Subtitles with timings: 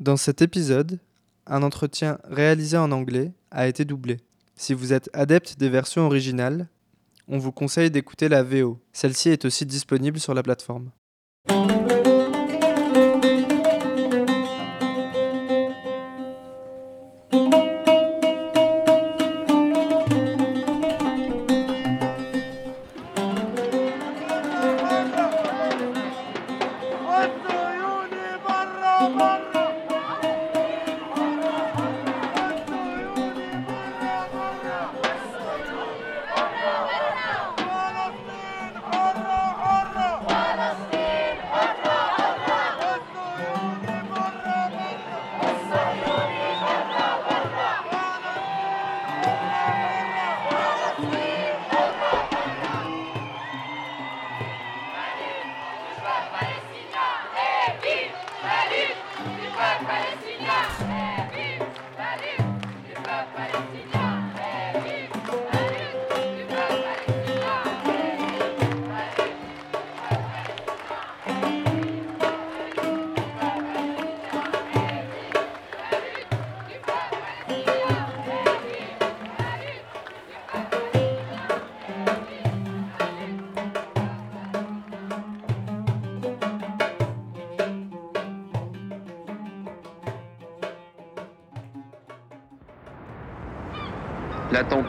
[0.00, 0.98] Dans cet épisode,
[1.46, 4.16] un entretien réalisé en anglais a été doublé.
[4.56, 6.68] Si vous êtes adepte des versions originales,
[7.28, 8.78] on vous conseille d'écouter la VO.
[8.94, 10.90] Celle-ci est aussi disponible sur la plateforme.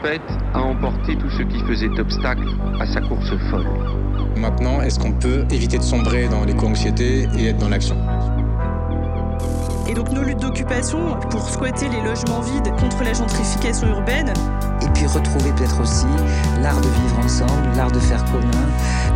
[0.04, 2.48] A emporté tout ce qui faisait obstacle
[2.80, 3.68] à sa course folle.
[4.36, 7.96] Maintenant, est-ce qu'on peut éviter de sombrer dans l'éco-anxiété et être dans l'action?
[9.88, 14.32] Et donc nos luttes d'occupation pour squatter les logements vides contre la gentrification urbaine,
[14.82, 16.06] Et puis retrouver peut-être aussi
[16.60, 18.66] l'art de vivre ensemble, l'art de faire commun,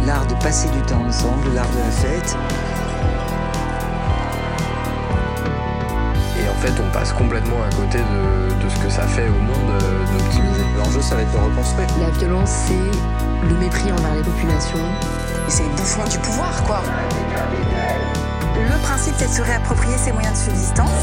[0.06, 2.36] l'art de passer du temps ensemble, l'art de la fête.
[6.97, 10.64] Passe complètement à côté de, de ce que ça fait au monde euh, d'optimiser.
[10.78, 11.86] L'enjeu, ça va être de reconstruire.
[12.00, 14.78] La violence, c'est le mépris envers les populations.
[15.47, 16.81] C'est le bouffon du pouvoir, quoi.
[18.56, 21.03] Le principe, c'est de se réapproprier ses moyens de subsistance.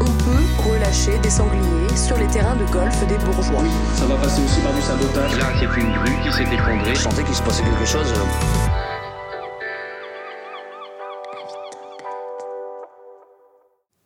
[0.00, 3.64] On peut relâcher des sangliers sur les terrains de golf des bourgeois.
[3.96, 5.38] Ça va passer aussi par du sabotage.
[5.38, 6.94] Là, c'est une grue qui s'est effondrée.
[6.94, 8.12] Je sentais qu'il se passait quelque chose.
[8.12, 8.73] euh,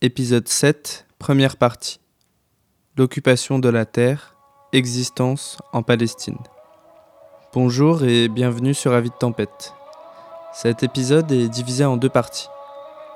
[0.00, 1.98] Épisode 7, première partie.
[2.96, 4.36] L'occupation de la terre,
[4.72, 6.38] existence en Palestine.
[7.52, 9.74] Bonjour et bienvenue sur Avis de Tempête.
[10.52, 12.46] Cet épisode est divisé en deux parties.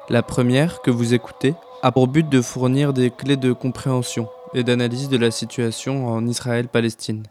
[0.09, 4.65] La première, que vous écoutez, a pour but de fournir des clés de compréhension et
[4.65, 7.23] d'analyse de la situation en Israël-Palestine.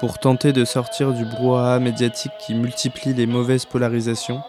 [0.00, 4.40] Pour tenter de sortir du brouhaha médiatique qui multiplie les mauvaises polarisations,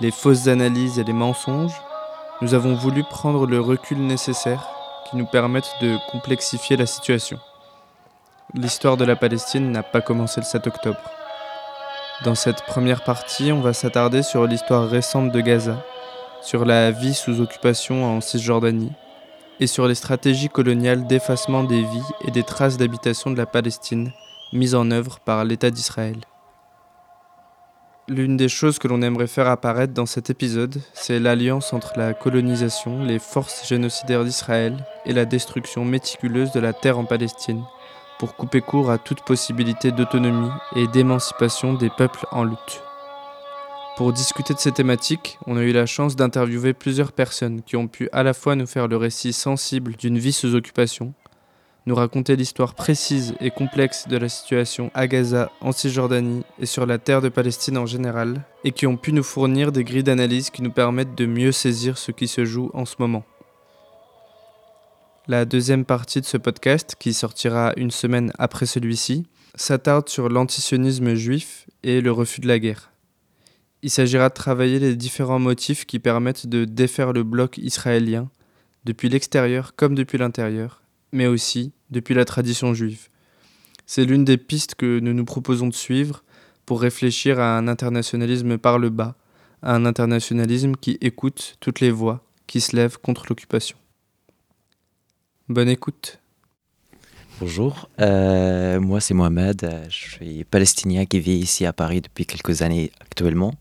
[0.00, 1.78] les fausses analyses et les mensonges,
[2.40, 4.68] nous avons voulu prendre le recul nécessaire
[5.10, 7.38] qui nous permette de complexifier la situation.
[8.54, 11.00] L'histoire de la Palestine n'a pas commencé le 7 octobre.
[12.24, 15.84] Dans cette première partie, on va s'attarder sur l'histoire récente de Gaza,
[16.40, 18.92] sur la vie sous occupation en Cisjordanie,
[19.60, 24.12] et sur les stratégies coloniales d'effacement des vies et des traces d'habitation de la Palestine
[24.52, 26.18] mises en œuvre par l'État d'Israël.
[28.10, 32.14] L'une des choses que l'on aimerait faire apparaître dans cet épisode, c'est l'alliance entre la
[32.14, 34.74] colonisation, les forces génocidaires d'Israël
[35.04, 37.62] et la destruction méticuleuse de la terre en Palestine,
[38.18, 42.82] pour couper court à toute possibilité d'autonomie et d'émancipation des peuples en lutte.
[43.98, 47.88] Pour discuter de ces thématiques, on a eu la chance d'interviewer plusieurs personnes qui ont
[47.88, 51.12] pu à la fois nous faire le récit sensible d'une vie sous occupation,
[51.88, 56.84] nous raconter l'histoire précise et complexe de la situation à Gaza, en Cisjordanie et sur
[56.84, 60.50] la terre de Palestine en général, et qui ont pu nous fournir des grilles d'analyse
[60.50, 63.24] qui nous permettent de mieux saisir ce qui se joue en ce moment.
[65.28, 71.14] La deuxième partie de ce podcast, qui sortira une semaine après celui-ci, s'attarde sur l'antisionisme
[71.14, 72.92] juif et le refus de la guerre.
[73.82, 78.28] Il s'agira de travailler les différents motifs qui permettent de défaire le bloc israélien,
[78.84, 80.82] depuis l'extérieur comme depuis l'intérieur,
[81.12, 83.08] mais aussi depuis la tradition juive.
[83.86, 86.22] C'est l'une des pistes que nous nous proposons de suivre
[86.66, 89.16] pour réfléchir à un internationalisme par le bas,
[89.62, 93.76] à un internationalisme qui écoute toutes les voix qui se lèvent contre l'occupation.
[95.48, 96.18] Bonne écoute.
[97.40, 102.26] Bonjour, euh, moi c'est Mohamed, euh, je suis palestinien qui vit ici à Paris depuis
[102.26, 103.54] quelques années actuellement.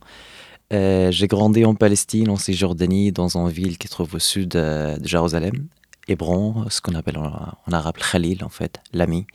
[0.73, 4.49] Euh, J'ai grandi en Palestine, en Cisjordanie, dans une ville qui se trouve au sud
[4.49, 5.67] de Jérusalem,
[6.07, 9.25] Hébron, ce qu'on appelle en, en arabe Khalil en fait, l'ami.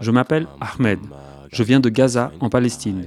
[0.00, 0.98] Je m'appelle Ahmed.
[1.52, 3.06] Je viens de Gaza, en Palestine.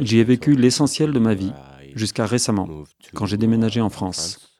[0.00, 1.52] J'y ai vécu l'essentiel de ma vie,
[1.94, 2.68] jusqu'à récemment,
[3.14, 4.58] quand j'ai déménagé en France.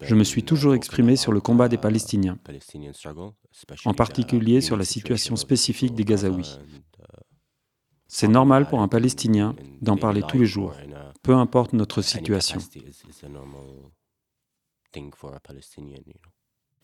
[0.00, 2.38] Je me suis toujours exprimé sur le combat des Palestiniens,
[3.84, 6.58] en particulier sur la situation spécifique des Gazaouis.
[8.08, 10.74] C'est normal pour un Palestinien d'en parler tous les jours,
[11.22, 12.60] peu importe notre situation.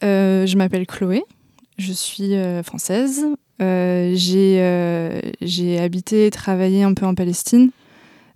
[0.02, 1.24] Euh, je m'appelle Chloé,
[1.78, 3.24] je suis euh, française.
[3.60, 7.70] Euh, j'ai habité et travaillé un peu en Palestine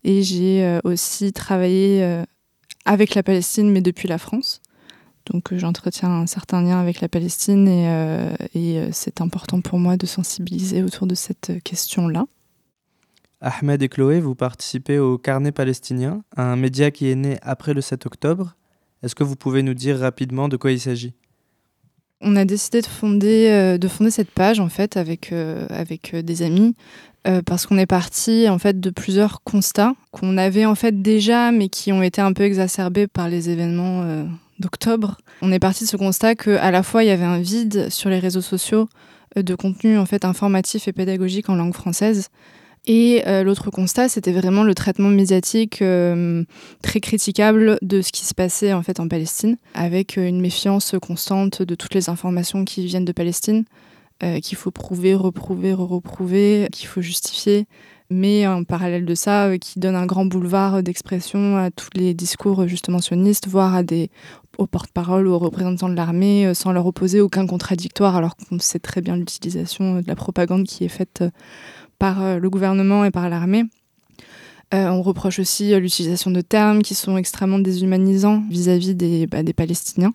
[0.04, 2.22] et j'ai aussi travaillé
[2.84, 4.60] avec la Palestine mais depuis la France.
[5.32, 10.04] Donc j'entretiens un certain lien avec la Palestine et, et c'est important pour moi de
[10.04, 12.26] sensibiliser autour de cette question-là.
[13.40, 17.80] Ahmed et Chloé, vous participez au Carnet palestinien, un média qui est né après le
[17.80, 18.56] 7 octobre.
[19.04, 21.12] Est-ce que vous pouvez nous dire rapidement de quoi il s'agit?
[22.22, 26.22] On a décidé de fonder, euh, de fonder cette page en fait avec, euh, euh,
[26.22, 26.74] des amis
[27.46, 31.70] parce qu'on est parti en fait de plusieurs constats qu'on avait en fait déjà mais
[31.70, 34.26] qui ont été un peu exacerbés par les événements
[34.58, 35.16] d'octobre.
[35.40, 38.10] On est parti de ce constat qu'à la fois il y avait un vide sur
[38.10, 38.90] les réseaux sociaux
[39.36, 42.28] de contenu en fait informatif et pédagogique en langue française
[42.86, 46.44] et euh, l'autre constat, c'était vraiment le traitement médiatique euh,
[46.82, 50.94] très critiquable de ce qui se passait en fait en Palestine, avec euh, une méfiance
[51.00, 53.64] constante de toutes les informations qui viennent de Palestine,
[54.42, 57.66] qu'il faut prouver, reprouver, reprouver, qu'il faut justifier,
[58.08, 62.66] mais en parallèle de ça, qui donne un grand boulevard d'expression à tous les discours
[62.66, 64.10] justement sionistes, voire à des
[64.56, 68.78] aux porte-parole ou aux représentants de l'armée, sans leur opposer aucun contradictoire, alors qu'on sait
[68.78, 71.22] très bien l'utilisation de la propagande qui est faite
[72.04, 73.64] par euh, le gouvernement et par l'armée.
[74.74, 79.42] Euh, on reproche aussi euh, l'utilisation de termes qui sont extrêmement déshumanisants vis-à-vis des, bah,
[79.42, 80.12] des, Palestiniens.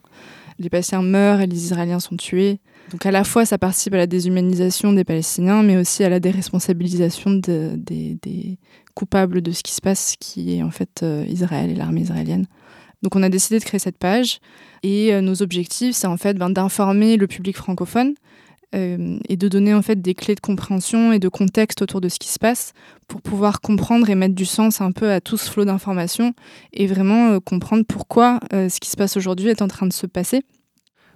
[0.60, 2.60] Les Palestiniens meurent et les Israéliens sont tués.
[2.92, 6.20] Donc à la fois, ça participe à la déshumanisation des Palestiniens, mais aussi à la
[6.20, 8.60] déresponsabilisation de, des,
[8.94, 12.46] coupables de ce qui se passe, qui est en fait Israël et l'armée israélienne.
[13.02, 14.42] Donc on a décidé de créer cette page
[14.84, 18.14] et nos objectifs, c'est en fait ben, d'informer le public francophone
[18.74, 22.20] et de donner en fait des clés de compréhension et de contexte autour de ce
[22.20, 22.74] qui se passe
[23.08, 26.34] pour pouvoir comprendre et mettre du sens un peu à tout ce flot d'informations
[26.74, 29.94] et vraiment euh, comprendre pourquoi euh, ce qui se passe aujourd'hui est en train de
[29.94, 30.44] se passer.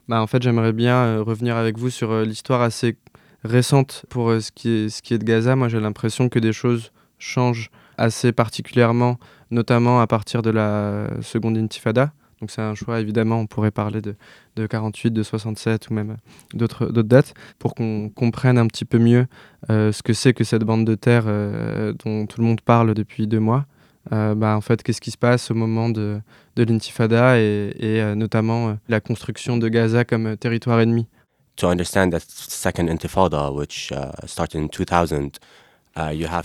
[0.07, 2.97] Bah, en fait, j'aimerais bien revenir avec vous sur l'histoire assez
[3.43, 5.55] récente pour ce, qui est, ce qui est de Gaza.
[5.55, 9.17] Moi, j'ai l'impression que des choses changent assez particulièrement,
[9.51, 12.11] notamment à partir de la seconde intifada.
[12.43, 14.15] Donc c'est un choix, évidemment, on pourrait parler de,
[14.57, 16.17] de 48, de 67 ou même
[16.53, 19.27] d'autres dates, pour qu'on comprenne un petit peu mieux
[19.69, 22.95] euh, ce que c'est que cette bande de terre euh, dont tout le monde parle
[22.95, 23.65] depuis deux mois.
[24.11, 26.19] Euh, bah, en fait, qu'est-ce qui se passe au moment de,
[26.57, 31.07] de l'intifada et, notamment la construction de Gaza comme territoire ennemi?
[31.55, 35.62] To understand that second intifada, which uh, started in 2000, Uh,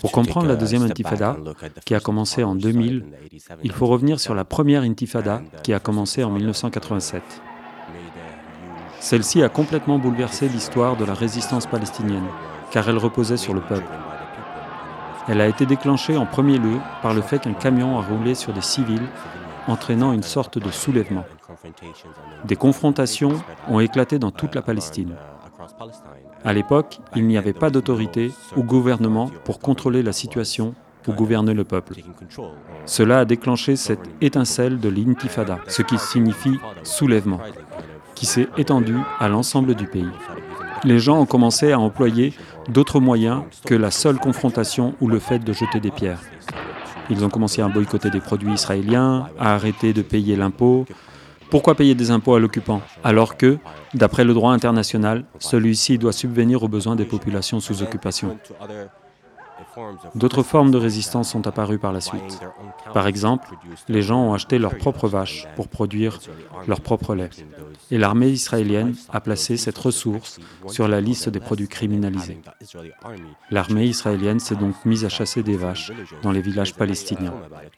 [0.00, 1.37] Pour comprendre la deuxième intifada,
[1.87, 3.05] qui a commencé en 2000,
[3.65, 7.23] il faut revenir sur la première intifada, uh, qui a commencé en 1987.
[9.00, 12.27] Celle-ci a complètement bouleversé l'histoire de la résistance palestinienne,
[12.71, 13.89] car elle reposait sur le peuple.
[15.29, 18.53] Elle a été déclenchée en premier lieu par le fait qu'un camion a roulé sur
[18.53, 19.06] des civils,
[19.67, 21.25] entraînant une sorte de soulèvement.
[22.45, 23.33] Des confrontations
[23.69, 25.15] ont éclaté dans toute la Palestine.
[26.44, 30.75] À l'époque, il n'y avait pas d'autorité ou gouvernement pour contrôler la situation
[31.06, 31.94] ou gouverner le peuple.
[32.87, 37.40] Cela a déclenché cette étincelle de l'intifada, ce qui signifie soulèvement,
[38.14, 40.11] qui s'est étendu à l'ensemble du pays.
[40.85, 42.35] Les gens ont commencé à employer
[42.68, 46.21] d'autres moyens que la seule confrontation ou le fait de jeter des pierres.
[47.11, 50.85] Ils ont commencé à boycotter des produits israéliens, à arrêter de payer l'impôt,
[51.50, 53.59] pourquoi payer des impôts à l'occupant alors que,
[53.95, 58.38] d'après le droit international, celui-ci doit subvenir aux besoins des populations sous occupation?
[60.14, 62.40] D'autres formes de résistance sont apparues par la suite.
[62.92, 63.49] Par exemple,
[63.88, 66.20] les gens ont acheté leurs propres vaches pour produire
[66.66, 67.30] leur propre lait.
[67.90, 72.40] Et l'armée israélienne a placé cette ressource sur la liste des produits criminalisés.
[73.50, 75.92] L'armée israélienne s'est donc mise à chasser des vaches
[76.23, 77.35] dans les villages palestiniens.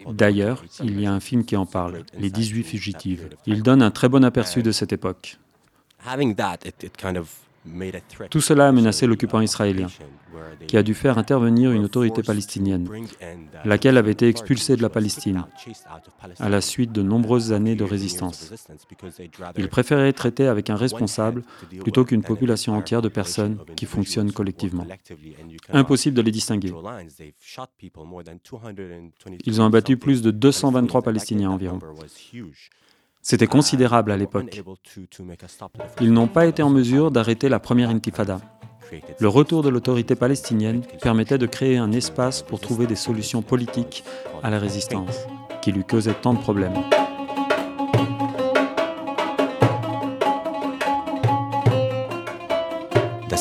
[0.09, 3.29] D'ailleurs, il y a un film qui en parle, Les 18 fugitives.
[3.47, 5.39] Il donne un très bon aperçu de cette époque.
[8.31, 9.89] Tout cela a menacé l'occupant israélien,
[10.67, 12.89] qui a dû faire intervenir une autorité palestinienne,
[13.65, 15.45] laquelle avait été expulsée de la Palestine
[16.39, 18.53] à la suite de nombreuses années de résistance.
[19.59, 21.43] Il préférait traiter avec un responsable
[21.81, 24.87] plutôt qu'une population entière de personnes qui fonctionnent collectivement.
[25.71, 26.73] Impossible de les distinguer.
[29.45, 31.79] Ils ont abattu plus de 223 Palestiniens environ.
[33.23, 34.63] C'était considérable à l'époque.
[36.01, 38.41] Ils n'ont pas été en mesure d'arrêter la première intifada.
[39.19, 44.05] Le retour de l'autorité palestinienne permettait de créer un espace pour trouver des solutions politiques
[44.43, 45.27] à la résistance,
[45.63, 46.75] qui lui causait tant de problèmes.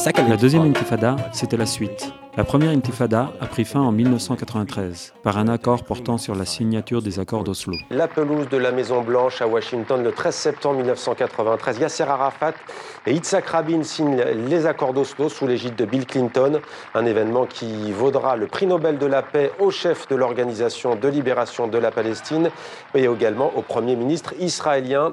[0.05, 2.13] La deuxième intifada, c'était la suite.
[2.37, 7.01] La première intifada a pris fin en 1993 par un accord portant sur la signature
[7.01, 7.75] des accords d'Oslo.
[7.89, 11.79] La pelouse de la Maison Blanche à Washington le 13 septembre 1993.
[11.79, 12.53] Yasser Arafat
[13.05, 16.61] et Yitzhak Rabin signent les accords d'Oslo sous l'égide de Bill Clinton,
[16.95, 21.07] un événement qui vaudra le prix Nobel de la paix au chef de l'organisation de
[21.09, 22.51] libération de la Palestine
[22.95, 25.11] et également au premier ministre israélien.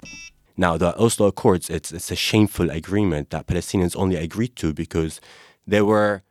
[0.58, 5.20] Now, the Oslo Accords, it's, it's a shameful agreement that Palestinians only agreed to because
[5.66, 6.22] they were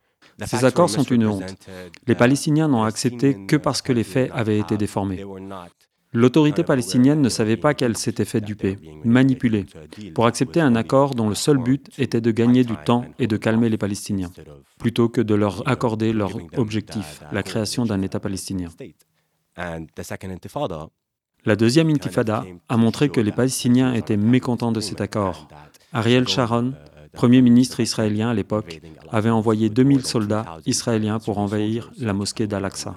[0.44, 1.56] Ces accords sont une honte.
[2.06, 5.24] Les Palestiniens n'ont accepté que parce que les faits avaient été déformés.
[6.12, 9.66] L'autorité palestinienne ne savait pas qu'elle s'était fait duper, manipuler,
[10.14, 13.36] pour accepter un accord dont le seul but était de gagner du temps et de
[13.36, 14.30] calmer les Palestiniens,
[14.78, 18.68] plutôt que de leur accorder leur objectif, la création d'un État palestinien.
[21.46, 25.48] La deuxième intifada a montré que les Palestiniens étaient mécontents de cet accord.
[25.92, 26.74] Ariel Sharon,
[27.12, 32.96] Premier ministre israélien à l'époque, avait envoyé 2000 soldats israéliens pour envahir la mosquée d'Al-Aqsa,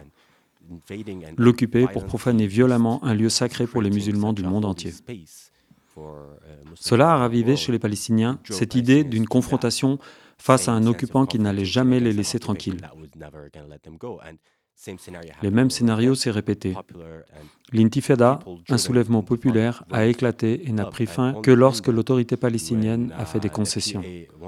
[1.37, 4.93] l'occuper pour profaner violemment un lieu sacré pour les musulmans du monde entier.
[6.73, 9.99] Cela a ravivé chez les Palestiniens cette idée d'une confrontation
[10.39, 12.81] face à un occupant qui n'allait jamais les laisser tranquilles.
[15.41, 16.75] Les mêmes scénarios s'est répété.
[17.71, 23.25] L'intifada, un soulèvement populaire, a éclaté et n'a pris fin que lorsque l'autorité palestinienne a
[23.25, 24.01] fait des concessions,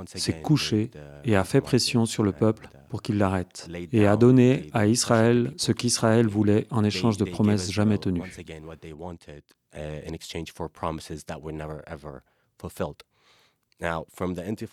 [0.06, 0.90] s'est couchée
[1.24, 5.54] et a fait pression sur le peuple pour qu'il l'arrête, et a donné à Israël
[5.58, 8.22] ce qu'Israël voulait en échange de promesses jamais tenues.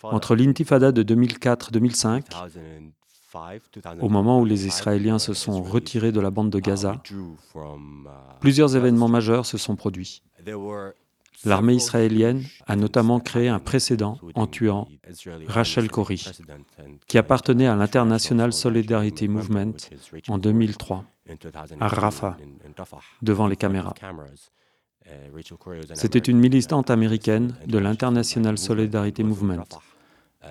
[0.03, 2.23] Entre l'intifada de 2004-2005
[4.01, 7.01] au moment où les Israéliens se sont retirés de la bande de Gaza,
[8.39, 10.23] plusieurs événements majeurs se sont produits.
[11.45, 14.87] L'armée israélienne a notamment créé un précédent en tuant
[15.47, 16.25] Rachel Corrie,
[17.07, 19.73] qui appartenait à l'International Solidarity Movement
[20.27, 21.05] en 2003,
[21.79, 22.37] à Rafah,
[23.21, 23.93] devant les caméras.
[25.93, 29.63] C'était une militante américaine de l'International Solidarity Movement.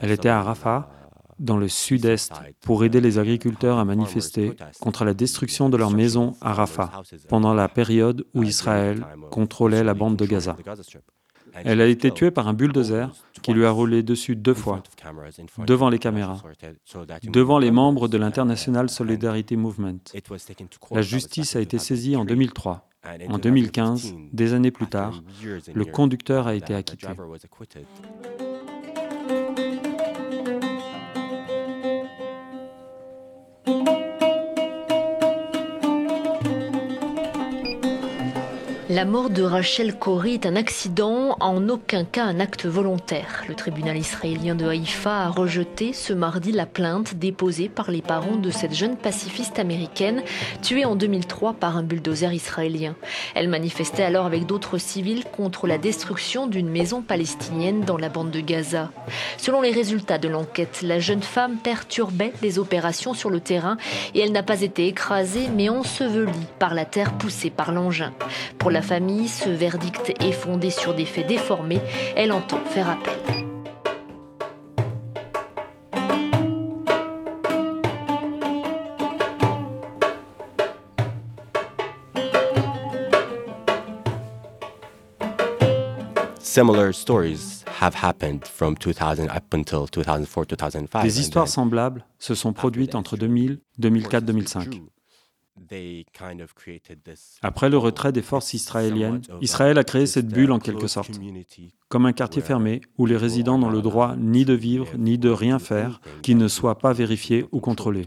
[0.00, 0.90] Elle était à Rafah
[1.38, 6.34] dans le sud-est pour aider les agriculteurs à manifester contre la destruction de leurs maisons
[6.40, 10.56] à Rafah pendant la période où Israël contrôlait la bande de Gaza.
[11.64, 13.10] Elle a été tuée par un bulldozer
[13.42, 14.82] qui lui a roulé dessus deux fois,
[15.66, 16.42] devant les caméras,
[17.24, 19.98] devant les membres de l'International Solidarity Movement.
[20.90, 22.88] La justice a été saisie en 2003.
[23.28, 25.22] En 2015, des années plus tard,
[25.72, 27.06] le conducteur a été acquitté.
[38.98, 43.44] La mort de Rachel Corrie est un accident, en aucun cas un acte volontaire.
[43.48, 48.34] Le tribunal israélien de Haïfa a rejeté ce mardi la plainte déposée par les parents
[48.34, 50.24] de cette jeune pacifiste américaine
[50.62, 52.96] tuée en 2003 par un bulldozer israélien.
[53.36, 58.32] Elle manifestait alors avec d'autres civils contre la destruction d'une maison palestinienne dans la bande
[58.32, 58.90] de Gaza.
[59.36, 63.76] Selon les résultats de l'enquête, la jeune femme perturbait les opérations sur le terrain
[64.16, 68.12] et elle n'a pas été écrasée mais ensevelie par la terre poussée par l'engin.
[68.58, 71.80] Pour la famille, ce verdict est fondé sur des faits déformés.
[72.16, 73.12] Elle entend faire appel.
[86.40, 91.02] Similar stories have happened from 2000 up until 2004, 2005.
[91.02, 94.80] Des histoires semblables se sont produites entre 2000, 2004, 2005.
[97.42, 101.18] Après le retrait des forces israéliennes, Israël a créé cette bulle en quelque sorte,
[101.88, 105.30] comme un quartier fermé où les résidents n'ont le droit ni de vivre ni de
[105.30, 108.06] rien faire qui ne soit pas vérifié ou contrôlé.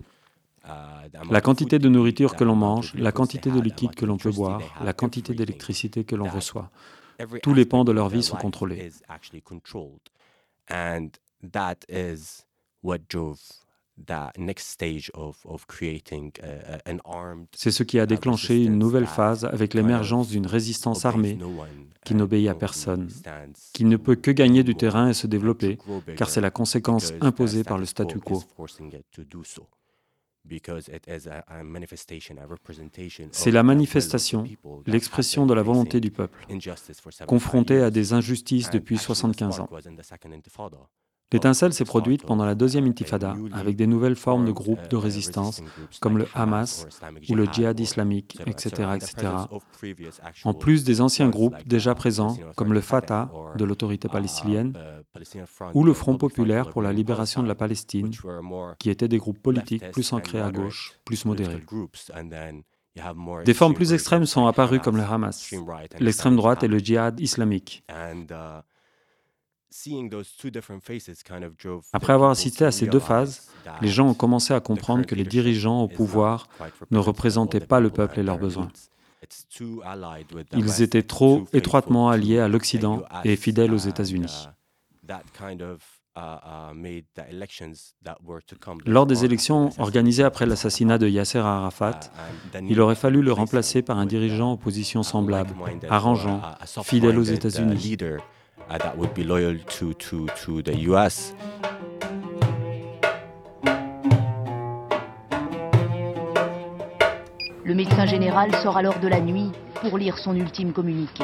[1.29, 4.61] La quantité de nourriture que l'on mange, la quantité de liquide que l'on peut boire,
[4.83, 6.71] la quantité d'électricité que l'on reçoit,
[7.43, 8.91] tous les pans de leur vie sont contrôlés.
[17.53, 21.37] C'est ce qui a déclenché une nouvelle phase avec l'émergence d'une résistance armée
[22.05, 23.09] qui n'obéit à personne,
[23.73, 25.77] qui ne peut que gagner du terrain et se développer,
[26.17, 28.43] car c'est la conséquence imposée par le statu quo.
[33.31, 34.43] C'est la manifestation,
[34.87, 36.47] l'expression de la volonté du peuple,
[37.27, 39.69] confronté à des injustices depuis 75 ans.
[41.31, 45.61] L'étincelle s'est produite pendant la deuxième intifada avec des nouvelles formes de groupes de résistance
[46.01, 46.87] comme le Hamas
[47.29, 49.27] ou le djihad islamique, etc., etc.
[50.43, 54.73] En plus des anciens groupes déjà présents comme le Fatah de l'autorité palestinienne
[55.73, 58.11] ou le Front populaire pour la libération de la Palestine,
[58.79, 61.63] qui étaient des groupes politiques plus ancrés à gauche, plus modérés.
[63.45, 65.53] Des formes plus extrêmes sont apparues comme le Hamas,
[65.99, 67.85] l'extrême droite et le djihad islamique.
[71.93, 73.49] Après avoir assisté à ces deux phases,
[73.81, 76.47] les gens ont commencé à comprendre que les dirigeants au pouvoir
[76.91, 78.69] ne représentaient pas le peuple et leurs besoins.
[80.53, 84.47] Ils étaient trop étroitement alliés à l'Occident et fidèles aux États-Unis.
[88.85, 91.99] Lors des élections organisées après l'assassinat de Yasser Arafat,
[92.67, 95.53] il aurait fallu le remplacer par un dirigeant opposition semblable,
[95.89, 96.41] arrangeant,
[96.83, 97.97] fidèle aux États-Unis.
[98.71, 101.33] Uh, that would be loyal to, to, to the US.
[107.63, 109.51] Le médecin général sort alors de la nuit
[109.81, 111.23] pour lire son ultime communiqué.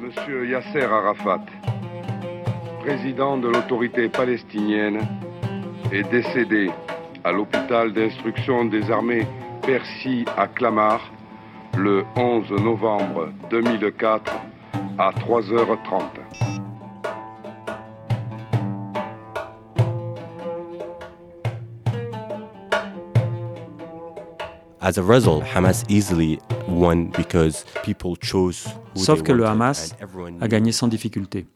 [0.00, 1.44] Monsieur Yasser Arafat,
[2.80, 5.00] président de l'autorité palestinienne,
[5.92, 6.70] est décédé
[7.24, 9.26] à l'hôpital d'instruction des armées
[9.62, 11.00] Percy à Clamart
[11.76, 14.32] le 11 novembre 2004
[14.98, 16.02] à 3h30.
[24.80, 29.96] As a result, Hamas easily won because people chose who Sauf que le Hamas
[30.40, 31.46] a gagné sans difficulté.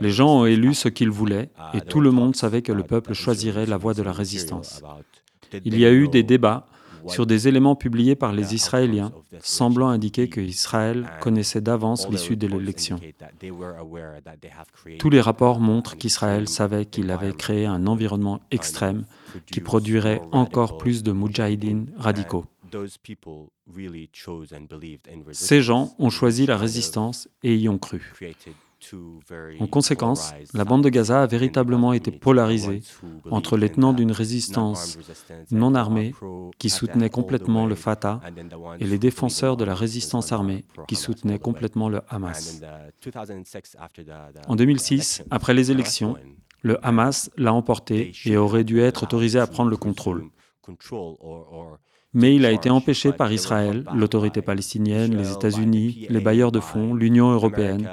[0.00, 3.14] Les gens ont élu ce qu'ils voulaient et tout le monde savait que le peuple
[3.14, 4.82] choisirait la voie de la résistance.
[5.64, 6.66] Il y a eu des débats
[7.08, 12.46] sur des éléments publiés par les Israéliens semblant indiquer que Israël connaissait d'avance l'issue de
[12.46, 13.00] l'élection.
[14.98, 19.04] Tous les rapports montrent qu'Israël savait qu'il avait créé un environnement extrême
[19.46, 22.44] qui produirait encore plus de moudjahidines radicaux.
[25.32, 28.12] Ces gens ont choisi la résistance et y ont cru.
[29.60, 32.82] En conséquence, la bande de Gaza a véritablement été polarisée
[33.30, 34.98] entre les tenants d'une résistance
[35.50, 36.14] non armée
[36.58, 38.20] qui soutenaient complètement le Fatah
[38.78, 42.60] et les défenseurs de la résistance armée qui soutenaient complètement le Hamas.
[44.48, 46.16] En 2006, après les élections,
[46.62, 50.24] le Hamas l'a emporté et aurait dû être autorisé à prendre le contrôle.
[52.12, 56.94] Mais il a été empêché par Israël, l'autorité palestinienne, les États-Unis, les bailleurs de fonds,
[56.94, 57.88] l'Union européenne,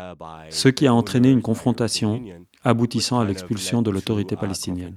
[0.50, 2.22] ce qui a entraîné une confrontation
[2.64, 4.96] aboutissant à l'expulsion de l'autorité palestinienne.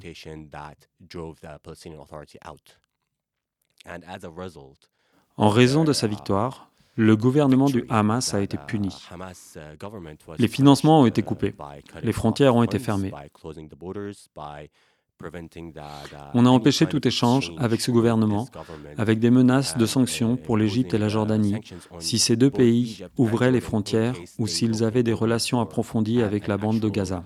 [5.36, 8.94] En raison de sa victoire, le gouvernement du Hamas a été puni.
[10.38, 11.54] Les financements ont été coupés,
[12.02, 13.12] les frontières ont été fermées.
[16.34, 18.48] On a empêché tout échange avec ce gouvernement,
[18.96, 21.56] avec des menaces de sanctions pour l'Égypte et la Jordanie,
[21.98, 26.56] si ces deux pays ouvraient les frontières ou s'ils avaient des relations approfondies avec la
[26.56, 27.24] bande de Gaza.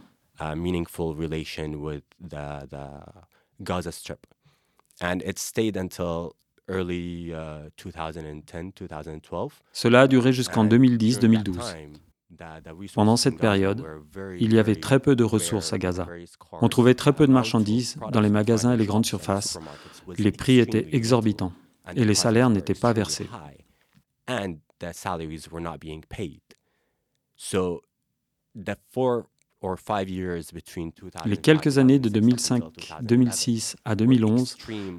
[7.33, 9.49] uh, 2010-2012.
[9.73, 11.77] Cela a duré jusqu'en 2010-2012.
[12.95, 13.85] Pendant cette période,
[14.39, 16.07] il y avait très peu de ressources à Gaza.
[16.53, 19.59] On trouvait très peu de marchandises dans les magasins et les grandes surfaces.
[20.19, 21.53] Les prix étaient exorbitants
[21.95, 23.29] et les salaires n'étaient pas versés.
[31.25, 34.57] Les quelques années de 2005-2006 à 2011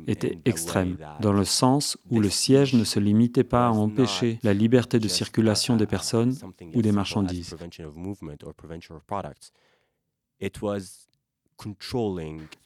[0.08, 4.54] étaient extrêmes, dans le sens où le siège ne se limitait pas à empêcher la
[4.54, 6.36] liberté de circulation des personnes
[6.74, 7.56] ou des marchandises.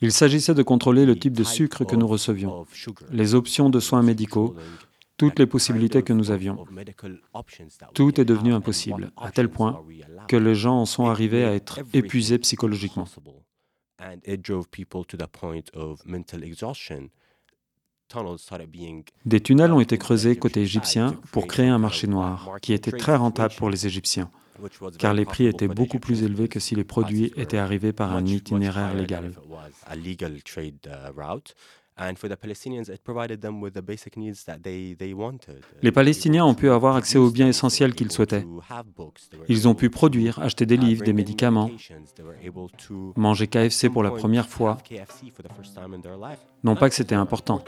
[0.02, 2.66] Il s'agissait de contrôler le type de sucre que nous recevions,
[3.12, 4.56] les options de soins médicaux,
[5.20, 6.66] toutes les possibilités que nous avions.
[7.94, 9.84] Tout est devenu impossible, à tel point
[10.28, 13.06] que les gens en sont arrivés à être épuisés psychologiquement.
[19.26, 23.16] Des tunnels ont été creusés côté égyptien pour créer un marché noir, qui était très
[23.16, 24.32] rentable pour les Égyptiens,
[24.98, 28.26] car les prix étaient beaucoup plus élevés que si les produits étaient arrivés par un
[28.26, 29.34] itinéraire légal.
[35.82, 38.46] Les Palestiniens ont pu avoir accès aux biens essentiels qu'ils souhaitaient.
[39.48, 41.70] Ils ont pu produire, acheter des livres, des médicaments,
[43.16, 44.78] manger KFC pour la première fois.
[46.64, 47.64] Non pas que c'était important,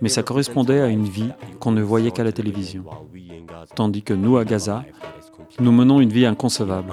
[0.00, 2.84] mais ça correspondait à une vie qu'on ne voyait qu'à la télévision.
[3.74, 4.84] Tandis que nous, à Gaza,
[5.60, 6.90] nous menons une vie inconcevable.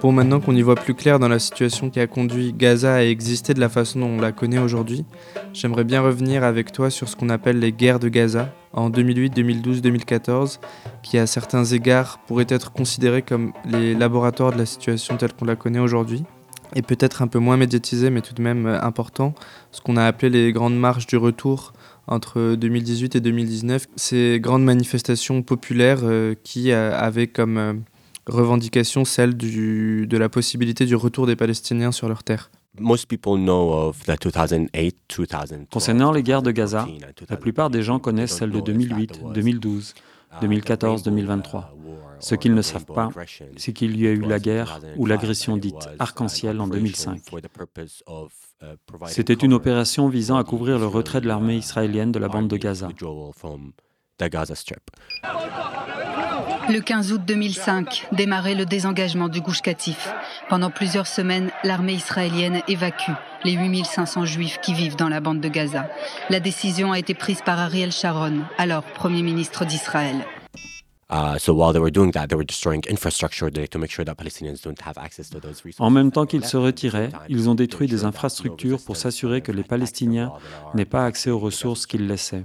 [0.00, 3.02] Pour maintenant qu'on y voit plus clair dans la situation qui a conduit Gaza à
[3.02, 5.04] exister de la façon dont on la connaît aujourd'hui,
[5.52, 9.28] j'aimerais bien revenir avec toi sur ce qu'on appelle les guerres de Gaza en 2008,
[9.28, 10.58] 2012, 2014,
[11.02, 15.44] qui à certains égards pourraient être considérés comme les laboratoires de la situation telle qu'on
[15.44, 16.24] la connaît aujourd'hui,
[16.74, 19.34] et peut-être un peu moins médiatisés mais tout de même euh, important,
[19.70, 21.74] ce qu'on a appelé les grandes marches du retour
[22.06, 27.82] entre 2018 et 2019, ces grandes manifestations populaires euh, qui euh, avaient comme
[28.30, 32.50] revendication celle du, de la possibilité du retour des Palestiniens sur leur terre.
[35.70, 36.86] Concernant les guerres de Gaza,
[37.28, 39.94] la plupart des gens connaissent celles de 2008, 2012,
[40.40, 41.76] 2014, 2023.
[42.20, 43.08] Ce qu'ils ne savent pas,
[43.56, 47.22] c'est qu'il y a eu la guerre ou l'agression dite arc-en-ciel en 2005.
[49.06, 52.56] C'était une opération visant à couvrir le retrait de l'armée israélienne de la bande de
[52.56, 52.88] Gaza.
[56.70, 60.08] Le 15 août 2005 démarrait le désengagement du Gouche Katif.
[60.48, 63.10] Pendant plusieurs semaines, l'armée israélienne évacue
[63.42, 65.88] les 8500 juifs qui vivent dans la bande de Gaza.
[66.28, 70.24] La décision a été prise par Ariel Sharon, alors Premier ministre d'Israël.
[75.78, 79.64] En même temps qu'ils se retiraient, ils ont détruit des infrastructures pour s'assurer que les
[79.64, 80.32] Palestiniens
[80.74, 82.44] n'aient pas accès aux ressources qu'ils laissaient.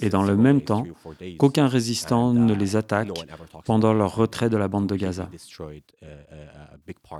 [0.00, 0.84] Et dans le même temps,
[1.38, 3.10] qu'aucun résistant ne les attaque
[3.64, 5.28] pendant leur retrait de la bande de Gaza.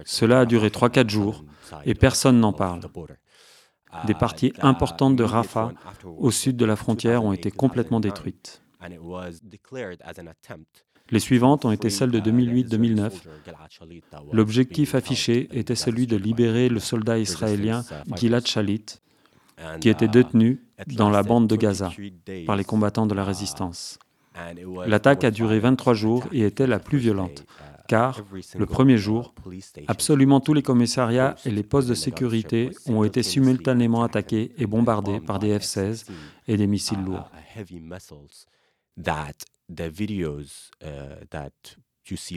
[0.04, 1.44] Cela a duré 3-4 jours
[1.84, 2.80] et personne n'en parle.
[4.06, 5.72] Des parties importantes de Rafah,
[6.04, 8.61] au sud de la frontière, ont été complètement détruites.
[11.10, 13.12] Les suivantes ont été celles de 2008-2009.
[14.32, 17.84] L'objectif affiché était celui de libérer le soldat israélien
[18.16, 18.86] Gilad Shalit,
[19.80, 21.90] qui était détenu dans la bande de Gaza
[22.46, 23.98] par les combattants de la résistance.
[24.86, 27.44] L'attaque a duré 23 jours et était la plus violente,
[27.88, 28.22] car
[28.56, 29.34] le premier jour,
[29.88, 35.20] absolument tous les commissariats et les postes de sécurité ont été simultanément attaqués et bombardés
[35.20, 36.06] par des F-16
[36.48, 37.30] et des missiles lourds.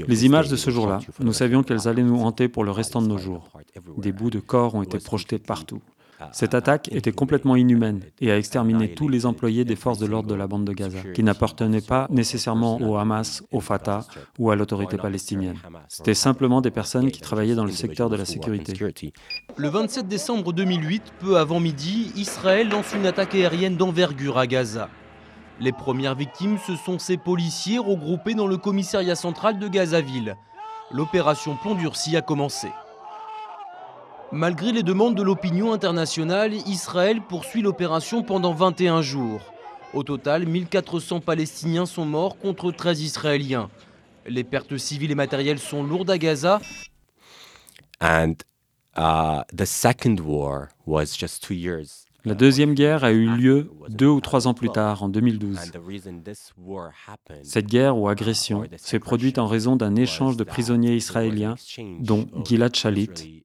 [0.08, 3.08] Les images de ce jour-là, nous savions qu'elles allaient nous hanter pour le restant de
[3.08, 3.50] nos jours.
[3.98, 5.82] Des bouts de corps ont été projetés partout.
[6.32, 10.30] Cette attaque était complètement inhumaine et a exterminé tous les employés des forces de l'ordre
[10.30, 14.08] de la bande de Gaza, qui n'appartenaient pas nécessairement au Hamas, au Fatah
[14.40, 15.58] ou à l'autorité palestinienne.
[15.90, 18.74] C'était simplement des personnes qui travaillaient dans le secteur de la sécurité.
[19.58, 24.90] Le 27 décembre 2008, peu avant midi, Israël lance une attaque aérienne d'envergure à Gaza.
[25.60, 30.36] Les premières victimes, ce sont ces policiers regroupés dans le commissariat central de Gazaville.
[30.92, 32.70] L'opération Plomb durci a commencé.
[34.32, 39.40] Malgré les demandes de l'opinion internationale, Israël poursuit l'opération pendant 21 jours.
[39.94, 43.70] Au total, 1400 Palestiniens sont morts contre 13 Israéliens.
[44.26, 46.60] Les pertes civiles et matérielles sont lourdes à Gaza.
[48.02, 48.34] And
[48.98, 54.20] uh, second war was just two years La deuxième guerre a eu lieu deux ou
[54.20, 55.72] trois ans plus tard, en 2012.
[57.44, 61.56] Cette guerre ou agression s'est produite en raison d'un échange de prisonniers israéliens,
[62.00, 63.44] dont Gilad Shalit,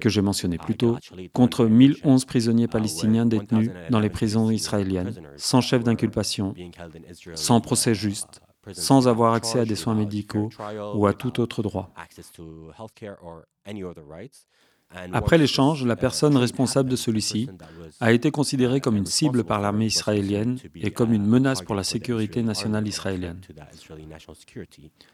[0.00, 0.96] que j'ai mentionné plus tôt,
[1.32, 6.54] contre 1011 prisonniers palestiniens détenus dans les prisons israéliennes, sans chef d'inculpation,
[7.34, 8.40] sans procès juste,
[8.72, 10.48] sans avoir accès à des soins médicaux
[10.94, 11.92] ou à tout autre droit.
[15.12, 17.48] Après l'échange, la personne responsable de celui-ci
[18.00, 21.84] a été considérée comme une cible par l'armée israélienne et comme une menace pour la
[21.84, 23.40] sécurité nationale israélienne.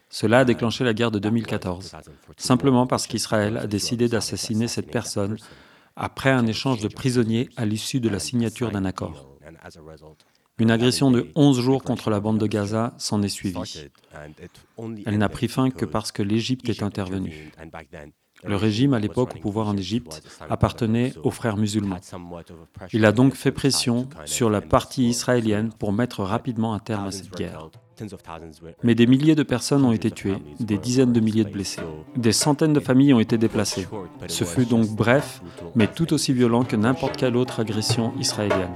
[0.09, 1.95] Cela a déclenché la guerre de 2014,
[2.37, 5.37] simplement parce qu'Israël a décidé d'assassiner cette personne
[5.95, 9.37] après un échange de prisonniers à l'issue de la signature d'un accord.
[10.59, 13.87] Une agression de 11 jours contre la bande de Gaza s'en est suivie.
[15.05, 17.51] Elle n'a pris fin que parce que l'Égypte est intervenue.
[18.45, 21.97] Le régime à l'époque au pouvoir en Égypte appartenait aux frères musulmans.
[22.93, 27.11] Il a donc fait pression sur la partie israélienne pour mettre rapidement un terme à
[27.11, 27.69] cette guerre.
[28.81, 31.81] Mais des milliers de personnes ont été tuées, des dizaines de milliers de blessés.
[32.15, 33.87] Des centaines de familles ont été déplacées.
[34.27, 35.41] Ce fut donc bref,
[35.75, 38.71] mais tout aussi violent que n'importe quelle autre agression israélienne.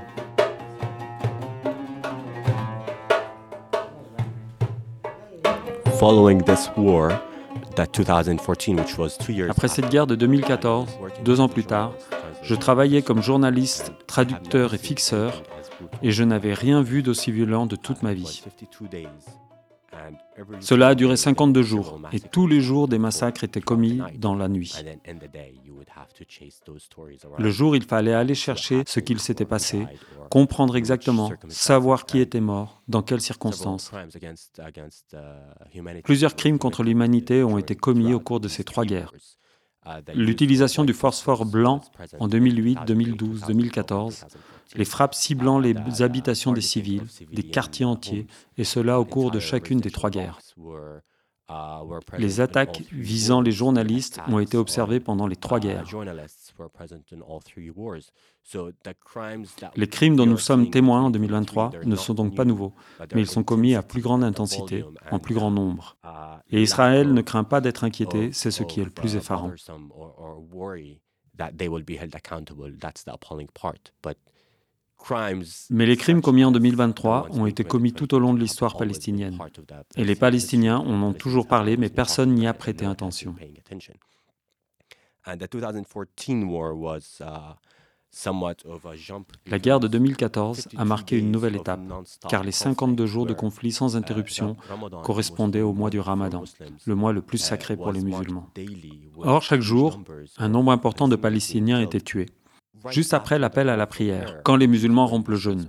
[9.49, 10.89] Après cette guerre de 2014,
[11.23, 11.93] deux ans plus tard,
[12.41, 15.43] je travaillais comme journaliste, traducteur et fixeur,
[16.01, 18.43] et je n'avais rien vu d'aussi violent de toute ma vie.
[20.59, 24.47] Cela a duré 52 jours et tous les jours des massacres étaient commis dans la
[24.47, 24.73] nuit.
[27.37, 29.85] Le jour, il fallait aller chercher ce qu'il s'était passé,
[30.29, 33.91] comprendre exactement, savoir qui était mort, dans quelles circonstances.
[36.03, 39.11] Plusieurs crimes contre l'humanité ont été commis au cours de ces trois guerres.
[40.13, 41.81] L'utilisation du phosphore blanc
[42.19, 44.25] en 2008, 2012, 2014,
[44.75, 49.39] les frappes ciblant les habitations des civils, des quartiers entiers, et cela au cours de
[49.39, 50.39] chacune des trois guerres.
[52.17, 55.85] Les attaques visant les journalistes ont été observées pendant les trois guerres.
[59.75, 62.73] Les crimes dont nous sommes témoins en 2023 ne sont donc pas nouveaux,
[63.13, 65.97] mais ils sont commis à plus grande intensité, en plus grand nombre.
[66.49, 69.51] Et Israël ne craint pas d'être inquiété, c'est ce qui est le plus effarant.
[75.69, 79.37] Mais les crimes commis en 2023 ont été commis tout au long de l'histoire palestinienne.
[79.95, 83.35] Et les Palestiniens en ont toujours parlé, mais personne n'y a prêté attention.
[89.47, 91.79] La guerre de 2014 a marqué une nouvelle étape,
[92.29, 94.55] car les 52 jours de conflit sans interruption
[95.03, 96.43] correspondaient au mois du Ramadan,
[96.85, 98.49] le mois le plus sacré pour les musulmans.
[99.17, 99.99] Or, chaque jour,
[100.37, 102.27] un nombre important de Palestiniens étaient tués
[102.89, 105.67] juste après l'appel à la prière, quand les musulmans rompent le jeûne.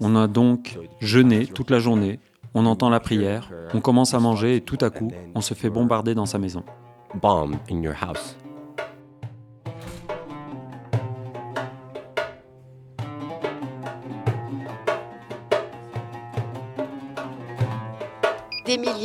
[0.00, 2.20] On a donc jeûné toute la journée,
[2.54, 5.70] on entend la prière, on commence à manger et tout à coup, on se fait
[5.70, 6.64] bombarder dans sa maison.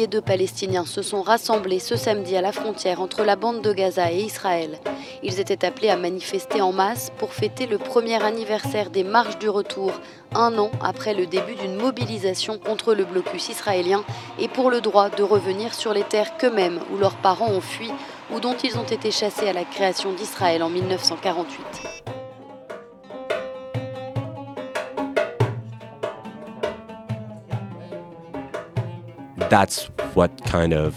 [0.08, 4.12] De Palestiniens se sont rassemblés ce samedi à la frontière entre la bande de Gaza
[4.12, 4.80] et Israël.
[5.24, 9.50] Ils étaient appelés à manifester en masse pour fêter le premier anniversaire des marches du
[9.50, 9.92] retour,
[10.34, 14.04] un an après le début d'une mobilisation contre le blocus israélien
[14.40, 17.92] et pour le droit de revenir sur les terres qu'eux-mêmes ou leurs parents ont fui
[18.34, 21.91] ou dont ils ont été chassés à la création d'Israël en 1948.
[29.52, 30.96] That's what kind of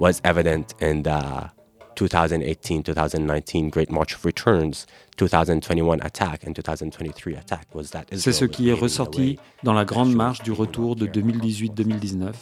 [0.00, 1.50] was evident in the
[1.96, 4.86] 2018-2019 Great March of Returns,
[5.18, 10.14] 2021 attack and 2023 attack was that C'est ce qui est ressorti dans la grande
[10.14, 12.32] marche du retour de 2018-2019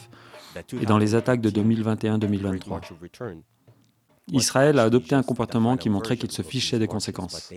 [0.81, 2.79] et dans les attaques de 2021-2023.
[4.31, 7.51] Israël a adopté un comportement qui montrait qu'il se fichait des conséquences.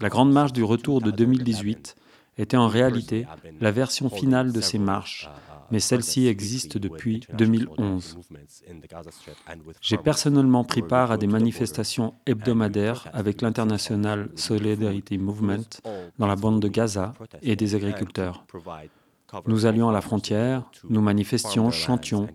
[0.00, 1.94] La grande marche du retour de 2018
[2.38, 3.24] était en réalité
[3.60, 5.30] la version finale de ces marches
[5.70, 8.18] mais celle-ci existe depuis 2011.
[9.80, 15.80] J'ai personnellement pris part à des manifestations hebdomadaires avec l'International Solidarity Movement
[16.18, 18.44] dans la bande de Gaza et des agriculteurs.
[19.46, 22.28] Nous allions à la frontière, nous manifestions, chantions,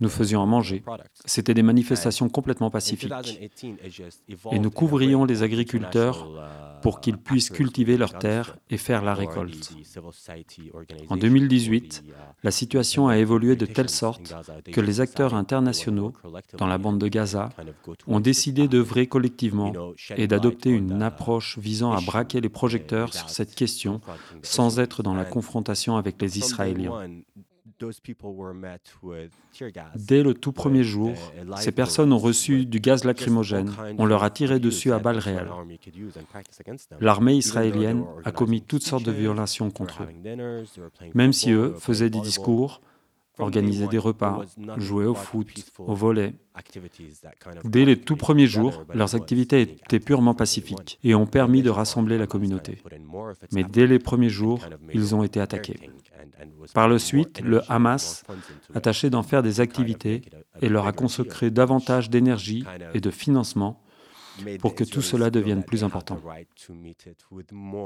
[0.00, 0.82] nous faisions à manger.
[1.24, 3.12] C'était des manifestations complètement pacifiques.
[4.52, 6.28] Et nous couvrions les agriculteurs
[6.82, 9.74] pour qu'ils puissent cultiver leurs terres et faire la récolte.
[11.08, 12.04] En 2018,
[12.42, 14.34] la situation a évolué de telle sorte
[14.72, 16.12] que les acteurs internationaux
[16.58, 17.50] dans la bande de Gaza
[18.06, 19.72] ont décidé d'œuvrer collectivement
[20.16, 24.00] et d'adopter une approche visant à braquer les projecteurs sur cette question
[24.42, 27.08] sans être dans la confrontation avec les Israéliens.
[29.96, 31.12] Dès le tout premier jour,
[31.56, 33.72] ces personnes ont reçu du gaz lacrymogène.
[33.98, 35.50] On leur a tiré dessus à balles réelles.
[37.00, 40.08] L'armée israélienne a commis toutes sortes de violations contre eux.
[41.14, 42.80] Même si eux faisaient des discours,
[43.38, 44.42] organisaient des repas,
[44.76, 46.34] jouaient au foot, au volet.
[47.64, 52.18] Dès les tout premiers jours, leurs activités étaient purement pacifiques et ont permis de rassembler
[52.18, 52.78] la communauté.
[53.52, 54.60] Mais dès les premiers jours,
[54.92, 55.90] ils ont été attaqués.
[56.74, 58.24] Par la suite, le Hamas
[58.74, 60.22] a tâché d'en faire des activités
[60.60, 63.84] et leur a consacré davantage d'énergie et de financement
[64.58, 66.20] pour que tout cela devienne plus important.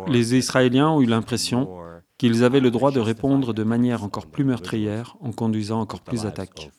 [0.09, 1.69] Les Israéliens ont eu l'impression
[2.17, 6.23] qu'ils avaient le droit de répondre de manière encore plus meurtrière en conduisant encore plus
[6.23, 6.71] d'attaques.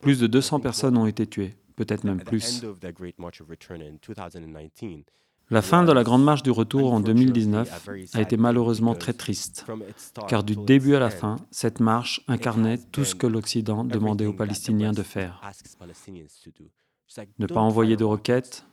[0.00, 2.62] Plus de 200 personnes ont été tuées, peut-être même plus.
[5.48, 9.64] La fin de la Grande Marche du Retour en 2019 a été malheureusement très triste,
[10.26, 14.32] car du début à la fin, cette marche incarnait tout ce que l'Occident demandait aux
[14.32, 15.40] Palestiniens de faire.
[17.38, 18.66] ne pas envoyer de roquettes,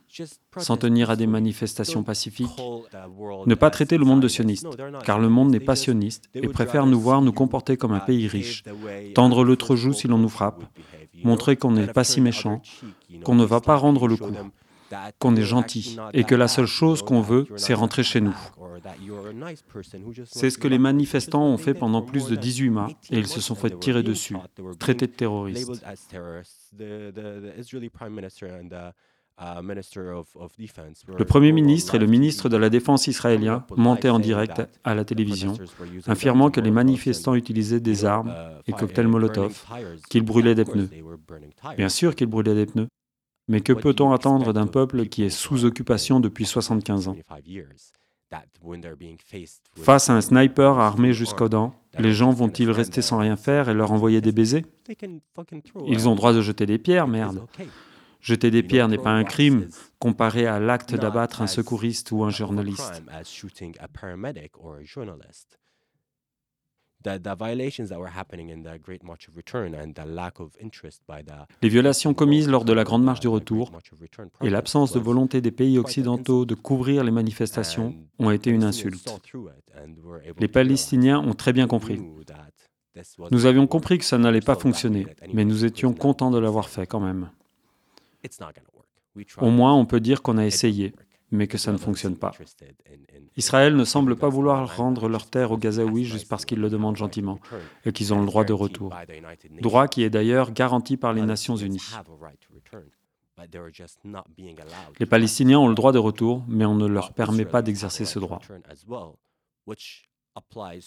[0.58, 2.60] s'en tenir à des manifestations pacifiques,
[3.46, 4.66] ne pas traiter le monde de sioniste,
[5.04, 8.26] car le monde n'est pas sioniste et préfère nous voir nous comporter comme un pays
[8.26, 8.64] riche,
[9.14, 10.64] tendre l'autre joue si l'on nous frappe,
[11.22, 12.62] montrer qu'on n'est pas si méchant,
[13.22, 14.34] qu'on ne va pas rendre le coup,
[15.18, 18.36] qu'on est gentil et que la seule chose qu'on veut, c'est rentrer chez nous.
[20.26, 23.40] C'est ce que les manifestants ont fait pendant plus de 18 mois et ils se
[23.40, 24.36] sont fait tirer dessus,
[24.78, 25.84] traités de terroristes.
[31.18, 35.04] Le Premier ministre et le ministre de la Défense israélien montaient en direct à la
[35.04, 35.54] télévision,
[36.06, 38.32] affirmant que les manifestants utilisaient des armes
[38.68, 39.64] et cocktails Molotov,
[40.08, 40.88] qu'ils brûlaient des pneus.
[41.76, 42.86] Bien sûr qu'ils brûlaient des pneus,
[43.48, 47.16] mais que peut-on attendre d'un peuple qui est sous occupation depuis 75 ans?
[49.76, 53.74] Face à un sniper armé jusqu'aux dents, les gens vont-ils rester sans rien faire et
[53.74, 54.64] leur envoyer des baisers?
[55.86, 57.46] Ils ont droit de jeter des pierres, merde.
[58.20, 62.30] Jeter des pierres n'est pas un crime comparé à l'acte d'abattre un secouriste ou un
[62.30, 63.02] journaliste.
[71.62, 73.72] Les violations commises lors de la Grande Marche du Retour
[74.40, 79.08] et l'absence de volonté des pays occidentaux de couvrir les manifestations ont été une insulte.
[80.38, 82.00] Les Palestiniens ont très bien compris.
[83.30, 86.86] Nous avions compris que ça n'allait pas fonctionner, mais nous étions contents de l'avoir fait
[86.86, 87.30] quand même.
[89.38, 90.94] Au moins, on peut dire qu'on a essayé,
[91.34, 92.32] mais que ça ne fonctionne pas.
[93.36, 96.96] Israël ne semble pas vouloir rendre leur terre aux Gazaouis juste parce qu'ils le demandent
[96.96, 97.38] gentiment
[97.84, 98.94] et qu'ils ont le droit de retour.
[99.60, 101.90] Droit qui est d'ailleurs garanti par les Nations Unies.
[105.00, 108.18] Les Palestiniens ont le droit de retour, mais on ne leur permet pas d'exercer ce
[108.18, 108.40] droit.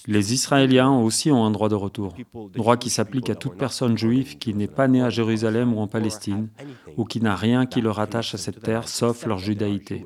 [0.08, 2.14] Les Israéliens aussi ont un droit de retour,
[2.54, 5.88] droit qui s'applique à toute personne juive qui n'est pas née à Jérusalem ou en
[5.88, 6.50] Palestine,
[6.98, 10.06] ou qui n'a rien qui le rattache à cette terre sauf leur judaïté.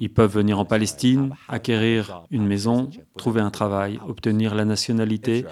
[0.00, 5.44] Ils peuvent venir en Palestine, acquérir une maison, trouver un travail, obtenir la nationalité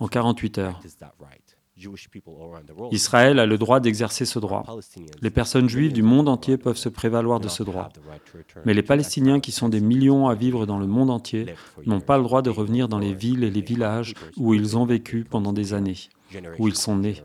[0.00, 0.80] en 48 heures.
[2.90, 4.64] Israël a le droit d'exercer ce droit.
[5.22, 7.88] Les personnes juives du monde entier peuvent se prévaloir de ce droit.
[8.64, 11.54] Mais les Palestiniens, qui sont des millions à vivre dans le monde entier,
[11.86, 14.86] n'ont pas le droit de revenir dans les villes et les villages où ils ont
[14.86, 15.98] vécu pendant des années,
[16.58, 17.22] où ils sont nés,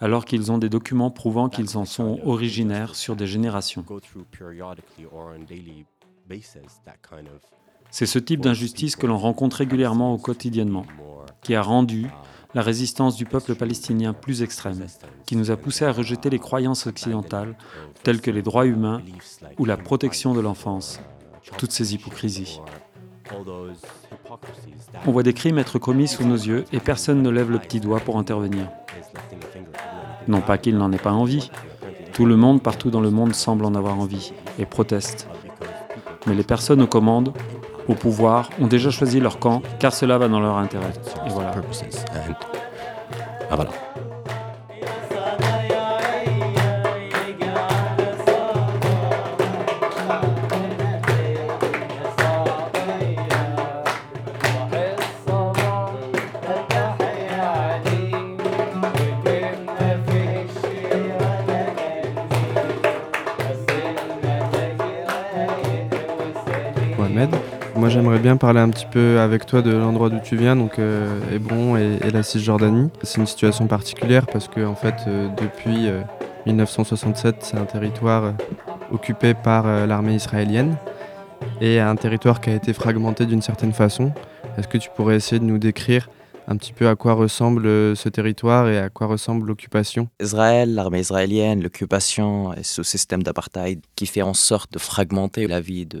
[0.00, 3.84] alors qu'ils ont des documents prouvant qu'ils en sont originaires sur des générations.
[7.90, 10.84] C'est ce type d'injustice que l'on rencontre régulièrement au quotidiennement,
[11.42, 12.08] qui a rendu
[12.54, 14.86] la résistance du peuple palestinien plus extrême,
[15.26, 17.56] qui nous a poussés à rejeter les croyances occidentales,
[18.02, 19.02] telles que les droits humains
[19.58, 21.00] ou la protection de l'enfance,
[21.56, 22.60] toutes ces hypocrisies.
[25.06, 27.80] On voit des crimes être commis sous nos yeux et personne ne lève le petit
[27.80, 28.68] doigt pour intervenir.
[30.26, 31.50] Non pas qu'il n'en ait pas envie,
[32.12, 35.28] tout le monde partout dans le monde semble en avoir envie et proteste.
[36.26, 37.32] Mais les personnes aux commandes
[37.88, 40.92] au pouvoir ont déjà choisi leur camp car cela va dans leur intérêt.
[41.26, 41.54] Et voilà.
[43.50, 43.70] Ah, voilà.
[68.18, 71.20] J'aimerais bien parler un petit peu avec toi de l'endroit d'où tu viens, donc euh,
[71.32, 72.90] Hébron et, la Cisjordanie.
[73.04, 75.88] C'est une situation particulière parce que, en fait, euh, depuis
[76.46, 78.34] 1967, euh, c'est un territoire
[78.90, 80.76] occupé par l'armée israélienne
[81.60, 84.10] et un territoire qui a été fragmenté d'une certaine façon.
[84.56, 86.08] Est-ce que tu pourrais essayer de nous décrire
[86.48, 90.74] un petit peu à quoi ressemble euh, ce territoire et à quoi ressemble l'occupation Israël,
[90.74, 95.84] l'armée israélienne, l'occupation et ce système d'apartheid qui fait en sorte de fragmenter la vie
[95.84, 95.98] du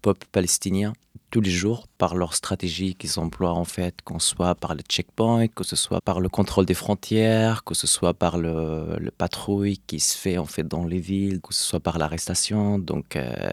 [0.00, 0.92] peuple palestinien
[1.30, 5.48] tous les jours par leur stratégie qu'ils emploient en fait, qu'on soit par le checkpoint,
[5.48, 9.98] que ce soit par le contrôle des frontières, que ce soit par le, patrouille qui
[10.00, 12.78] se fait en fait dans les villes, que ce soit par l'arrestation.
[12.78, 13.50] Donc euh,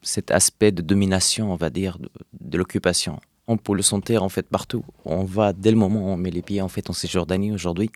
[0.00, 1.98] cet aspect de domination, on va dire,
[2.40, 4.84] de l'occupation on peut le sentir en fait partout.
[5.04, 7.90] On va dès le moment où on met les pieds en fait en Cisjordanie aujourd'hui,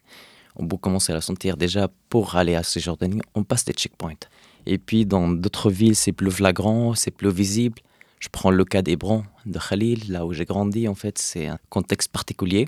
[0.56, 4.14] on peut commencer à la sentir déjà pour aller à Cisjordanie, on passe des checkpoints.
[4.66, 7.78] Et puis dans d'autres villes, c'est plus flagrant, c'est plus visible.
[8.18, 11.58] Je prends le cas d'Hébron, de Khalil, là où j'ai grandi en fait, c'est un
[11.68, 12.66] contexte particulier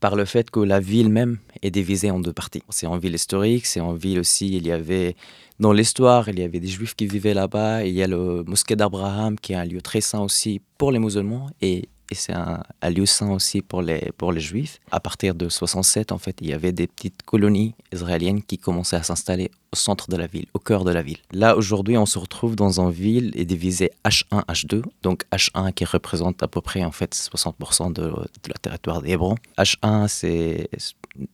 [0.00, 2.62] par le fait que la ville même est divisée en deux parties.
[2.68, 5.16] C'est en ville historique, c'est en ville aussi, il y avait
[5.58, 7.84] dans l'histoire, il y avait des juifs qui vivaient là-bas.
[7.84, 10.98] Il y a le mosquée d'Abraham, qui est un lieu très saint aussi pour les
[10.98, 11.48] musulmans.
[11.60, 14.78] Et et c'est un, lieu saint aussi pour les, pour les juifs.
[14.92, 18.96] À partir de 67, en fait, il y avait des petites colonies israéliennes qui commençaient
[18.96, 21.18] à s'installer au centre de la ville, au cœur de la ville.
[21.32, 24.82] Là, aujourd'hui, on se retrouve dans une ville et divisée H1, H2.
[25.02, 28.14] Donc H1 qui représente à peu près en fait 60% de, de
[28.48, 29.34] la territoire d'Hébron.
[29.58, 30.68] H1, c'est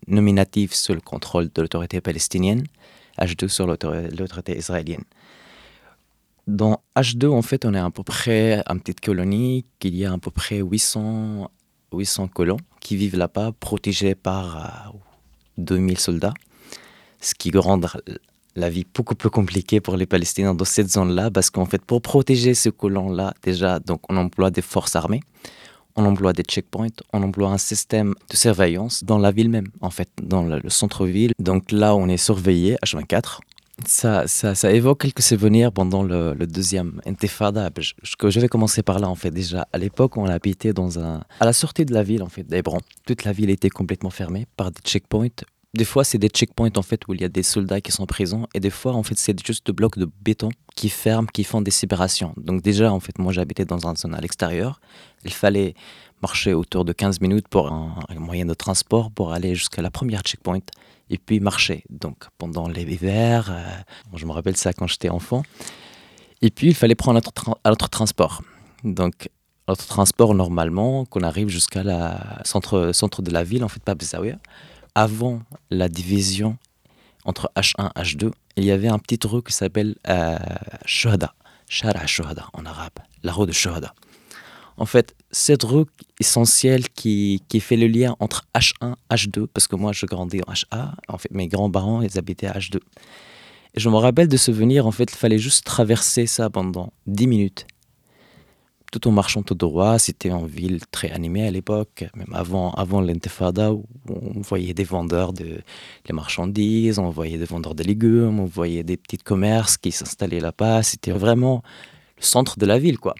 [0.06, 2.64] nominatif sous le contrôle de l'autorité palestinienne.
[3.22, 5.04] H2 sur l'autorité israélienne.
[6.46, 10.12] Dans H2, en fait, on est à peu près une petite colonie, qu'il y a
[10.12, 11.50] à peu près 800,
[11.92, 14.92] 800 colons qui vivent là-bas, protégés par
[15.58, 16.34] 2000 euh, soldats,
[17.20, 17.80] ce qui rend
[18.56, 22.02] la vie beaucoup plus compliquée pour les Palestiniens dans cette zone-là, parce qu'en fait, pour
[22.02, 25.22] protéger ces colons-là, déjà, donc, on emploie des forces armées,
[25.97, 29.90] on emploie des checkpoints, on emploie un système de surveillance dans la ville même, en
[29.90, 31.32] fait, dans le, centre-ville.
[31.38, 33.40] Donc là, on est surveillé H24.
[33.86, 37.70] Ça, ça, ça, évoque quelques souvenirs pendant le, deuxième intifada.
[37.78, 39.30] Je, je, vais commencer par là, en fait.
[39.30, 41.22] Déjà, à l'époque, on habitait dans un...
[41.40, 44.47] À la sortie de la ville, en fait, d'Hébron, toute la ville était complètement fermée
[44.57, 45.28] par des checkpoints
[45.74, 48.04] des fois, c'est des checkpoints en fait où il y a des soldats qui sont
[48.04, 51.44] présents et des fois, en fait, c'est juste des blocs de béton qui ferment, qui
[51.44, 52.34] font des séparations.
[52.36, 54.80] Donc déjà, en fait, moi, j'habitais dans un zone à l'extérieur.
[55.24, 55.74] Il fallait
[56.20, 60.20] marcher autour de 15 minutes pour un, moyen de transport pour aller jusqu'à la première
[60.20, 60.60] checkpoint
[61.08, 61.84] et puis marcher.
[61.88, 63.62] Donc pendant l'hiver, euh,
[64.14, 65.42] je me rappelle ça quand j'étais enfant.
[66.42, 67.18] Et puis, il fallait prendre
[67.64, 68.42] un autre, transport.
[68.82, 69.30] Donc,
[69.68, 73.94] notre transport, normalement, qu'on arrive jusqu'à la centre, centre de la ville, en fait, pas
[73.94, 74.38] Bezaouia
[74.95, 76.57] avant la division
[77.24, 80.36] entre H1 et H2, il y avait un petit rue qui s'appelle euh,
[80.84, 81.34] Shuhada,
[81.68, 82.05] Shara
[82.53, 83.95] en arabe, la rue de Shuhada.
[84.76, 85.84] En fait, cette rue
[86.18, 90.40] essentielle qui, qui, fait le lien entre H1 et H2, parce que moi je grandis
[90.47, 92.78] en HA, en fait mes grands-parents ils habitaient à H2.
[93.74, 96.93] Et je me rappelle de ce venir, en fait, il fallait juste traverser ça pendant
[97.07, 97.66] 10 minutes
[98.93, 99.99] tout en marchant tout droit.
[99.99, 104.84] C'était une ville très animée à l'époque, même avant, avant l'intifada, où on voyait des
[104.84, 105.62] vendeurs de
[106.12, 110.84] marchandises, on voyait des vendeurs de légumes, on voyait des petits commerces qui s'installaient là-bas.
[110.84, 111.62] C'était vraiment
[112.18, 113.14] le centre de la ville, quoi.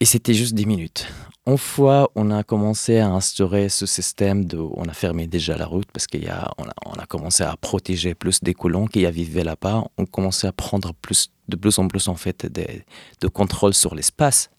[0.00, 1.06] Et c'était juste 10 minutes.
[1.46, 4.56] Une fois, on a commencé à instaurer ce système de.
[4.56, 8.42] On a fermé déjà la route parce qu'on a, on a, commencé à protéger plus
[8.42, 9.84] des colons qui y vivaient là-bas.
[9.98, 14.50] On commençait à prendre plus, de plus en plus en fait de contrôle sur l'espace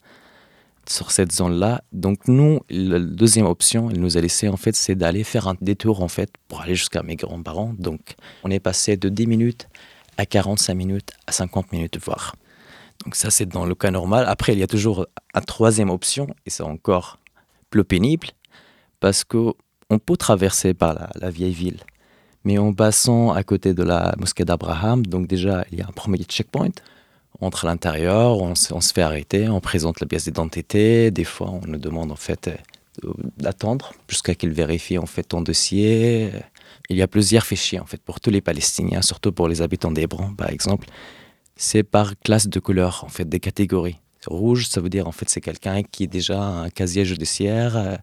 [0.89, 1.81] sur cette zone-là.
[1.91, 5.55] Donc nous, la deuxième option, elle nous a laissé en fait, c'est d'aller faire un
[5.61, 7.73] détour en fait pour aller jusqu'à mes grands-parents.
[7.77, 9.67] Donc on est passé de 10 minutes
[10.17, 12.35] à 45 minutes à 50 minutes voire.
[13.03, 14.25] Donc ça, c'est dans le cas normal.
[14.27, 17.19] Après, il y a toujours une troisième option, et c'est encore
[17.69, 18.27] plus pénible,
[18.99, 19.53] parce qu'on
[20.05, 21.79] peut traverser par la, vieille ville.
[22.43, 25.91] Mais en passant à côté de la mosquée d'Abraham, donc déjà, il y a un
[25.91, 26.71] premier checkpoint.
[27.39, 31.11] On entre à l'intérieur, on, se fait arrêter, on présente la pièce d'identité.
[31.11, 32.49] Des fois, on nous demande en fait
[33.03, 36.31] euh, d'attendre jusqu'à qu'il vérifie en fait ton dossier.
[36.89, 39.91] Il y a plusieurs fichiers en fait pour tous les Palestiniens, surtout pour les habitants
[39.91, 40.87] d'Hébron par exemple
[41.61, 43.99] c'est par classe de couleur, en fait, des catégories.
[44.25, 47.97] Rouge, ça veut dire, en fait, c'est quelqu'un qui est déjà un casier judiciaire, euh,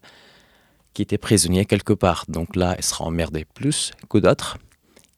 [0.93, 2.23] qui était prisonnier quelque part.
[2.29, 4.57] Donc là, il sera emmerdé plus que d'autres.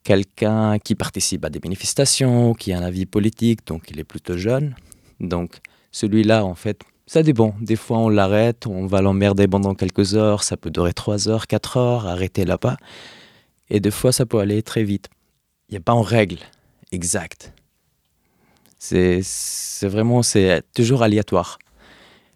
[0.04, 4.38] Quelqu'un qui participe à des manifestations, qui a un avis politique, donc il est plutôt
[4.38, 4.76] jeune.
[5.20, 5.60] Donc
[5.92, 7.54] celui-là, en fait, ça dépend.
[7.62, 11.46] Des fois, on l'arrête, on va l'emmerder pendant quelques heures, ça peut durer 3 heures,
[11.46, 12.78] 4 heures, arrêter là-bas.
[13.70, 15.10] Et des fois, ça peut aller très vite.
[15.70, 16.40] Il n'y a pas en règle
[16.92, 17.54] exacte.
[18.84, 21.60] C'est vraiment, c'est toujours aléatoire.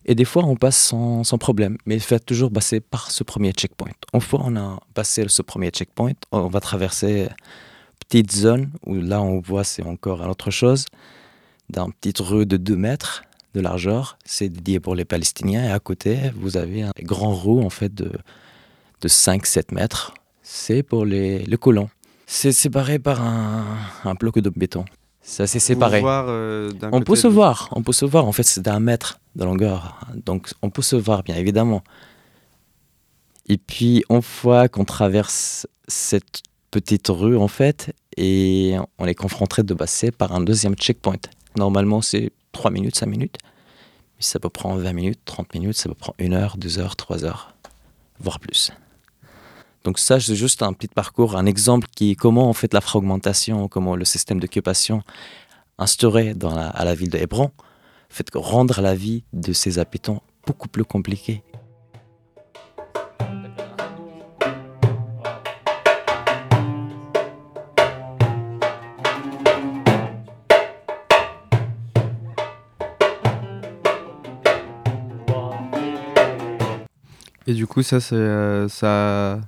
[0.06, 3.24] Et des fois, on passe sans, sans problème, mais il faut toujours passer par ce
[3.24, 3.90] premier checkpoint.
[4.14, 7.30] Une fois on a passé ce premier checkpoint, on va traverser une
[8.08, 10.86] petite zone où là, on voit, c'est encore autre chose,
[11.72, 13.24] dans une petite rue de 2 mètres
[13.56, 14.20] de largeur.
[14.24, 15.66] C'est dédié pour les Palestiniens.
[15.66, 18.12] Et à côté, vous avez un grand roue en fait de,
[19.02, 20.14] de 5-7 mètres.
[20.44, 21.90] C'est pour les, les colons.
[22.28, 23.66] C'est séparé par un,
[24.04, 24.86] un bloc de béton.
[25.28, 26.04] C'est assez séparé.
[26.06, 28.28] Euh, on peut se voir, on peut se voir.
[28.28, 30.00] En fait, c'est d'un mètre de longueur.
[30.14, 31.84] Donc, on peut se voir, bien évidemment.
[33.48, 39.64] Et puis, une fois qu'on traverse cette petite rue, en fait, et on est confronté
[39.64, 41.18] de passer par un deuxième checkpoint.
[41.58, 43.38] Normalement, c'est 3 minutes, 5 minutes.
[44.18, 46.96] Mais ça peut prendre 20 minutes, 30 minutes, ça peut prendre 1 heure, 2 heures,
[46.96, 47.56] 3 heures,
[48.20, 48.72] voire plus.
[49.86, 53.68] Donc ça, c'est juste un petit parcours, un exemple qui comment en fait la fragmentation,
[53.68, 55.04] comment le système d'occupation
[55.78, 57.52] instauré dans à la ville de Hébron
[58.10, 61.44] fait rendre la vie de ses habitants beaucoup plus compliquée.
[77.46, 79.40] Et du coup, ça, ça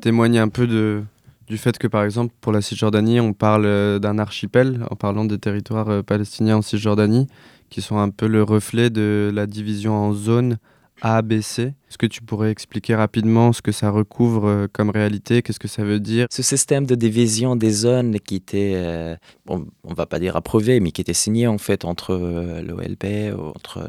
[0.00, 1.02] témoigne un peu de,
[1.48, 5.38] du fait que, par exemple, pour la Cisjordanie, on parle d'un archipel en parlant des
[5.38, 7.26] territoires palestiniens en Cisjordanie,
[7.70, 10.58] qui sont un peu le reflet de la division en zones
[11.02, 11.74] a, B, C.
[11.88, 15.42] Est-ce que tu pourrais expliquer rapidement ce que ça recouvre euh, comme réalité?
[15.42, 16.26] Qu'est-ce que ça veut dire?
[16.30, 19.16] Ce système de division des zones qui était, euh,
[19.48, 23.36] on ne va pas dire approuvé, mais qui était signé en fait entre euh, l'OLP,
[23.54, 23.80] entre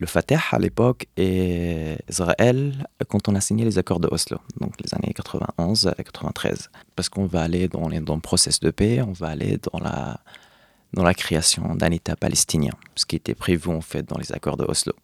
[0.00, 4.72] le Fatah à l'époque et Israël quand on a signé les accords de Oslo, donc
[4.82, 6.70] les années 91 à 93.
[6.96, 10.20] Parce qu'on va aller dans, dans le processus de paix, on va aller dans la,
[10.94, 14.56] dans la création d'un État palestinien, ce qui était prévu en fait dans les accords
[14.56, 14.94] de Oslo.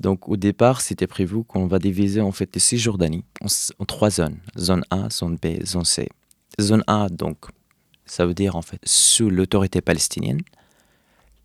[0.00, 3.46] Donc au départ, c'était prévu qu'on va diviser en fait les Cisjordanie en,
[3.78, 4.38] en, trois zones.
[4.58, 6.08] Zone A, zone B, zone C.
[6.60, 7.46] Zone A, donc,
[8.04, 10.40] ça veut dire en fait sous l'autorité palestinienne.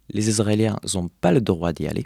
[0.09, 2.05] Les Israéliens n'ont pas le droit d'y aller.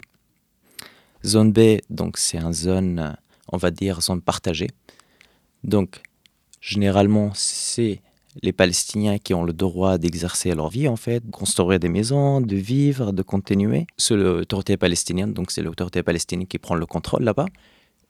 [1.24, 3.16] Zone B, donc c'est une zone,
[3.48, 4.70] on va dire, zone partagée.
[5.62, 6.02] Donc,
[6.60, 8.00] généralement, c'est
[8.42, 12.40] les Palestiniens qui ont le droit d'exercer leur vie, en fait, de construire des maisons,
[12.40, 13.86] de vivre, de continuer.
[13.96, 17.46] C'est l'autorité palestinienne, donc c'est l'autorité palestinienne qui prend le contrôle là-bas.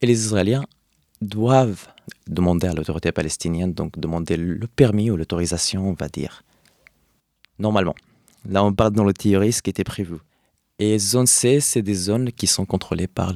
[0.01, 0.65] Et les Israéliens
[1.21, 1.89] doivent
[2.27, 6.45] demander à l'autorité palestinienne, donc demander le permis ou l'autorisation, on va dire.
[7.59, 7.95] Normalement.
[8.49, 10.17] Là, on parle dans le théorie, ce qui était prévu.
[10.85, 13.33] Et zone C, c'est des zones qui sont contrôlées par,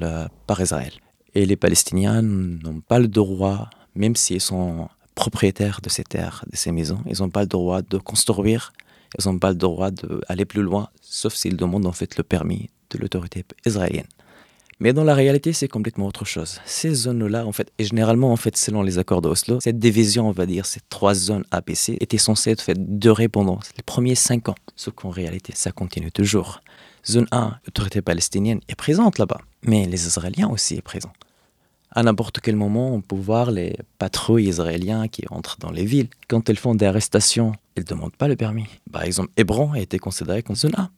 [0.48, 0.90] par Israël.
[1.32, 6.56] Et les Palestiniens n'ont pas le droit, même s'ils sont propriétaires de ces terres, de
[6.56, 6.98] ces maisons.
[7.08, 8.72] Ils n'ont pas le droit de construire,
[9.16, 12.68] ils n'ont pas le droit d'aller plus loin, sauf s'ils demandent en fait le permis
[12.90, 14.08] de l'autorité israélienne.
[14.80, 16.60] Mais dans la réalité, c'est complètement autre chose.
[16.66, 20.32] Ces zones-là, en fait, et généralement, en fait, selon les accords d'Oslo, cette division, on
[20.32, 24.48] va dire, ces trois zones APC, était censée être fait, durer pendant les premiers cinq
[24.48, 24.56] ans.
[24.74, 26.60] Ce qu'en réalité, ça continue toujours.
[27.08, 31.12] Zone 1, l'autorité palestinienne est présente là-bas, mais les Israéliens aussi sont présents
[31.96, 36.08] à n'importe quel moment, on peut voir les patrouilles israéliens qui entrent dans les villes.
[36.28, 38.66] Quand elles font des arrestations, elles ne demandent pas le permis.
[38.92, 40.90] Par exemple, Hébron a été considéré comme zone A.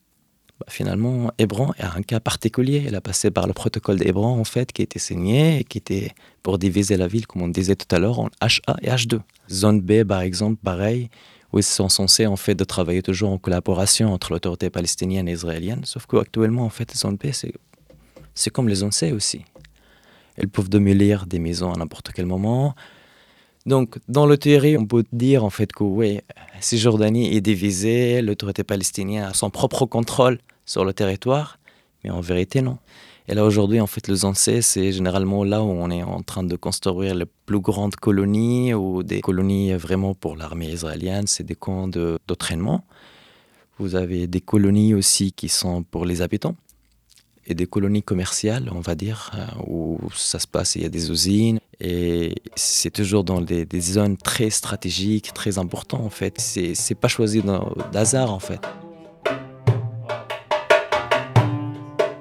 [0.58, 2.84] Bah, finalement, Hébron est un cas particulier.
[2.88, 6.10] Elle a passé par le protocole d'Hébron, en fait, qui était signé et qui était
[6.42, 9.20] pour diviser la ville, comme on disait tout à l'heure, en HA et H2.
[9.48, 11.10] Zone B, par exemple, pareil,
[11.52, 15.32] où ils sont censés, en fait, de travailler toujours en collaboration entre l'autorité palestinienne et
[15.32, 15.84] israélienne.
[15.84, 17.28] Sauf qu'actuellement, en fait, zone B,
[18.34, 19.44] c'est comme les zones C aussi.
[20.36, 22.74] Elles peuvent démolir des maisons à n'importe quel moment.
[23.66, 26.20] Donc, dans le théorie, on peut dire en fait que oui,
[26.60, 31.58] Cisjordanie est divisée, l'autorité palestinienne a son propre contrôle sur le territoire,
[32.02, 32.78] mais en vérité, non.
[33.30, 36.42] Et là, aujourd'hui, en fait, le Zancé, c'est généralement là où on est en train
[36.42, 41.54] de construire les plus grandes colonies ou des colonies vraiment pour l'armée israélienne, c'est des
[41.54, 42.84] camps d'entraînement.
[43.78, 46.56] Vous avez des colonies aussi qui sont pour les habitants
[47.46, 50.90] et des colonies commerciales, on va dire, euh, où ça se passe, il y a
[50.90, 56.38] des usines, et c'est toujours dans des, zones très stratégiques, très importantes en fait.
[56.40, 57.42] C'est pas choisi
[57.92, 58.60] d'hasard en fait.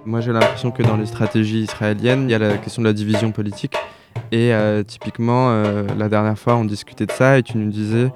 [0.08, 2.94] Moi j'ai l'impression que dans les stratégies israéliennes, il y a la question de la
[2.94, 3.76] division politique.
[4.32, 8.10] Et euh, typiquement, euh, la dernière fois, on discutait de ça et tu nous disais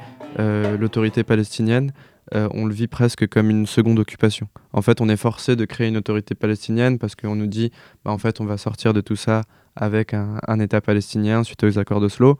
[0.79, 1.91] l'autorité palestinienne
[2.33, 4.47] euh, on le vit presque comme une seconde occupation.
[4.71, 7.71] En fait, on est forcé de créer une autorité palestinienne parce qu'on nous dit,
[8.05, 9.41] bah, en fait, on va sortir de tout ça
[9.75, 12.37] avec un, État palestinien suite aux accords d'Oslo.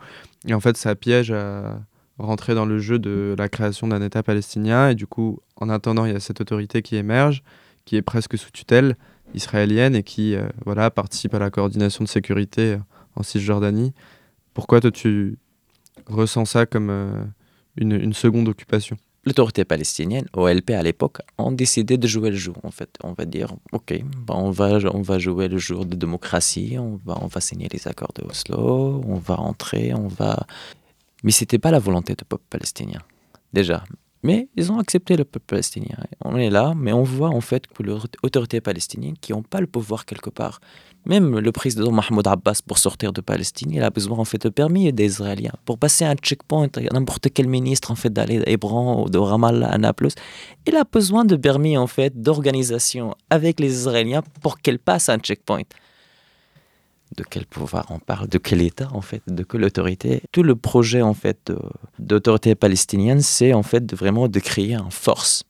[0.47, 1.82] Et en fait, ça piège à
[2.18, 4.89] rentrer dans le jeu de la création d'un État palestinien.
[4.89, 7.43] Et du coup, en attendant, il y a cette autorité qui émerge,
[7.84, 8.95] qui est presque sous tutelle
[9.34, 12.79] israélienne et qui euh, voilà, participe à la coordination de sécurité euh,
[13.15, 13.93] en Cisjordanie.
[14.53, 15.38] Pourquoi toi, tu
[16.07, 17.32] ressens ça comme
[17.77, 18.97] une seconde occupation?
[19.23, 22.97] L'autorité palestinienne, OLP à l'époque, ont décidé de jouer le jeu, en fait.
[23.03, 23.93] On va dire, OK,
[24.27, 27.88] on, va, on va jouer le jour de démocratie, on va, on va signer les
[27.88, 30.47] accords de Oslo, on va entrer, on va...
[31.23, 32.99] Mais ce n'était pas la volonté du peuple palestinien,
[33.53, 33.84] déjà.
[34.24, 35.97] Mais ils ont accepté le peuple palestinien.
[36.24, 39.67] On est là, mais on voit en fait que l'autorité palestinienne, qui n'ont pas le
[39.67, 40.59] pouvoir quelque part,
[41.05, 44.49] même le président Mahmoud Abbas, pour sortir de Palestine, il a besoin en fait de
[44.49, 45.53] permis des Israéliens.
[45.65, 49.69] Pour passer un checkpoint, n'importe quel ministre en fait d'aller à Hébron ou de Ramallah
[49.69, 50.09] à Naples,
[50.67, 55.17] il a besoin de permis en fait d'organisation avec les Israéliens pour qu'elle passe un
[55.17, 55.63] checkpoint.
[57.16, 60.55] De quel pouvoir on parle De quel État en fait De quelle autorité Tout le
[60.55, 61.51] projet en fait
[61.99, 65.43] d'autorité palestinienne, c'est en fait vraiment de créer une force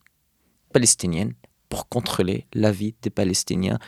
[0.73, 1.33] palestinienne
[1.69, 3.79] pour contrôler la vie des Palestiniens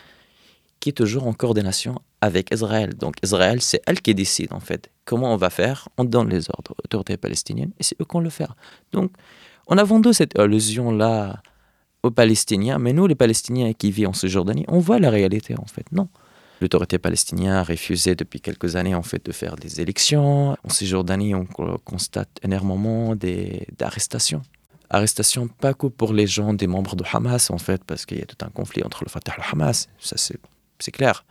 [0.80, 2.93] qui est toujours en coordination avec Israël.
[2.93, 5.89] Donc Israël, c'est elle qui décide en fait comment on va faire.
[5.97, 8.55] On donne les ordres aux autorités palestiniennes et c'est eux qui vont le faire.
[8.91, 9.11] Donc
[9.67, 11.41] on a vendu cette illusion-là
[12.03, 15.65] aux Palestiniens, mais nous, les Palestiniens qui vivent en Cisjordanie, on voit la réalité en
[15.65, 15.86] fait.
[15.91, 16.09] Non.
[16.64, 20.51] L'autorité palestinienne a refusé depuis quelques années en fait de faire des élections.
[20.64, 21.45] En Cisjordanie, on
[21.84, 23.18] constate énormément
[23.78, 24.41] d'arrestations.
[24.89, 28.22] Arrestations pas que pour les gens des membres de Hamas en fait, parce qu'il y
[28.22, 31.26] a tout un conflit entre le Fatah et le Hamas, ça c'est clair.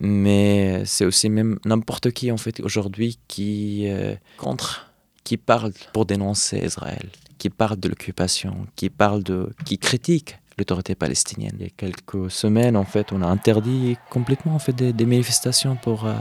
[0.00, 4.90] Mais c'est aussi même n'importe qui en fait aujourd'hui qui euh, contre,
[5.22, 10.94] qui parle pour dénoncer Israël, qui parle de l'occupation, qui parle de, qui critique l'autorité
[10.94, 11.52] palestinienne.
[11.58, 15.76] Il y a quelques semaines, en fait, on a interdit complètement en fait, des, manifestations
[15.76, 16.14] pour, euh,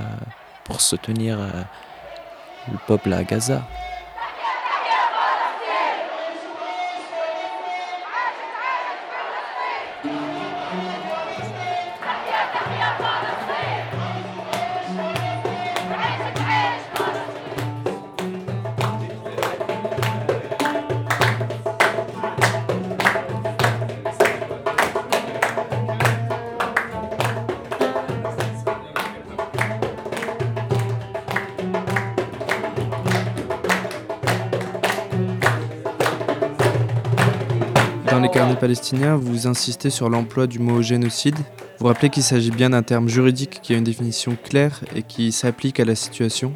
[0.80, 1.50] soutenir euh,
[2.72, 3.68] le peuple à Gaza.
[38.66, 41.38] Palestiniens, vous insistez sur l'emploi du mot génocide.
[41.78, 45.32] Vous rappelez qu'il s'agit bien d'un terme juridique qui a une définition claire et qui
[45.32, 46.56] s'applique à la situation.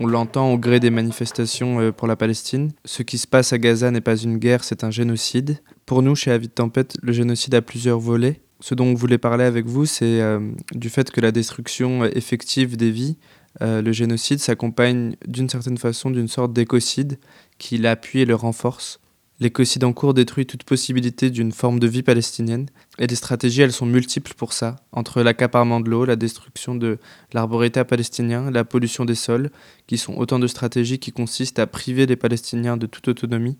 [0.00, 2.72] On l'entend au gré des manifestations euh, pour la Palestine.
[2.86, 5.58] Ce qui se passe à Gaza n'est pas une guerre, c'est un génocide.
[5.84, 8.40] Pour nous, chez Avid Tempête, le génocide a plusieurs volets.
[8.60, 10.40] Ce dont on voulait parler avec vous, c'est euh,
[10.74, 13.18] du fait que la destruction effective des vies,
[13.60, 17.18] euh, le génocide, s'accompagne d'une certaine façon d'une sorte d'écocide
[17.58, 19.01] qui l'appuie et le renforce.
[19.42, 22.68] L'écocide en cours détruit toute possibilité d'une forme de vie palestinienne,
[23.00, 27.00] et les stratégies, elles sont multiples pour ça, entre l'accaparement de l'eau, la destruction de
[27.32, 29.50] l'arboreté palestinien, la pollution des sols,
[29.88, 33.58] qui sont autant de stratégies qui consistent à priver les Palestiniens de toute autonomie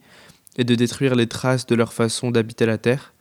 [0.57, 3.13] et de détruire les traces de leur façon d'habiter la terre.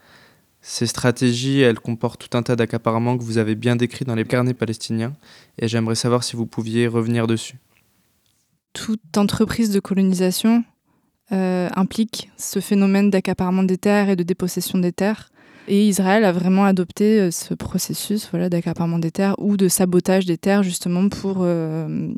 [0.62, 4.24] Ces stratégies, elles comportent tout un tas d'accaparements que vous avez bien décrits dans les
[4.24, 5.14] carnets palestiniens,
[5.58, 7.58] et j'aimerais savoir si vous pouviez revenir dessus.
[8.74, 10.64] Toute entreprise de colonisation
[11.32, 15.30] euh, implique ce phénomène d'accaparement des terres et de dépossession des terres.
[15.68, 20.26] Et Israël a vraiment adopté euh, ce processus voilà, d'accaparement des terres ou de sabotage
[20.26, 22.10] des terres justement pour, euh,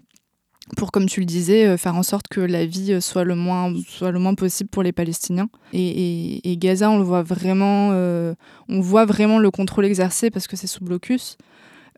[0.78, 4.12] pour comme tu le disais, faire en sorte que la vie soit le moins, soit
[4.12, 5.50] le moins possible pour les Palestiniens.
[5.74, 10.56] Et, et, Gaza, on le voit vraiment, on voit vraiment le contrôle exercé parce que
[10.56, 11.38] c'est sous blocus.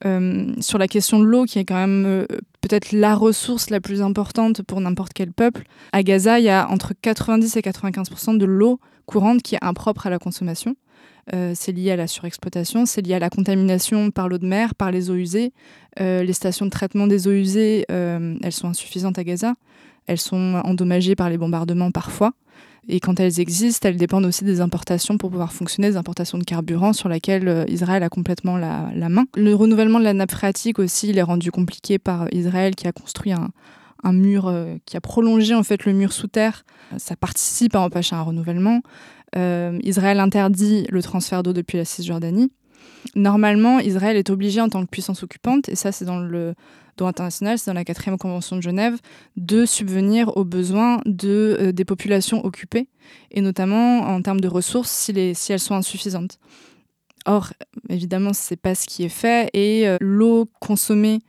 [0.04, 2.26] Euh, sur la question de l'eau, qui est quand même euh,
[2.62, 6.70] peut-être la ressource la plus importante pour n'importe quel peuple, à Gaza, il y a
[6.70, 10.76] entre 90 et 95 de l'eau courante qui est impropre à la consommation.
[11.34, 14.76] Euh, c'est lié à la surexploitation, c'est lié à la contamination par l'eau de mer,
[14.76, 15.54] par les eaux usées.
[15.98, 19.54] les stations de traitement des eaux usées, elles sont insuffisantes à Gaza.
[20.08, 22.34] Elles sont endommagées par les bombardements parfois.
[22.88, 26.44] Et quand elles existent, elles dépendent aussi des importations pour pouvoir fonctionner, des importations de
[26.44, 29.26] carburant sur lesquelles euh, Israël a complètement la, main.
[29.36, 32.92] Le renouvellement de la nappe phréatique aussi, il est rendu compliqué par Israël qui a
[32.92, 36.64] construit un, mur, euh, qui a prolongé en fait le mur sous terre.
[36.98, 38.82] Ça participe à empêcher un renouvellement.
[39.36, 42.52] Euh, Israël interdit le transfert d'eau depuis la Cisjordanie.
[43.16, 46.54] Normalement, Israël est obligé en tant que puissance occupante, et ça c'est dans le
[46.98, 48.98] droit international, c'est dans la quatrième convention de Genève,
[49.38, 52.88] de subvenir aux besoins de, euh, des populations occupées,
[53.32, 56.40] et notamment en termes de ressources si, les, si elles sont insuffisantes.
[57.26, 57.54] Or,
[57.90, 61.20] évidemment, ce n'est pas ce qui est fait, et euh, l'eau consommée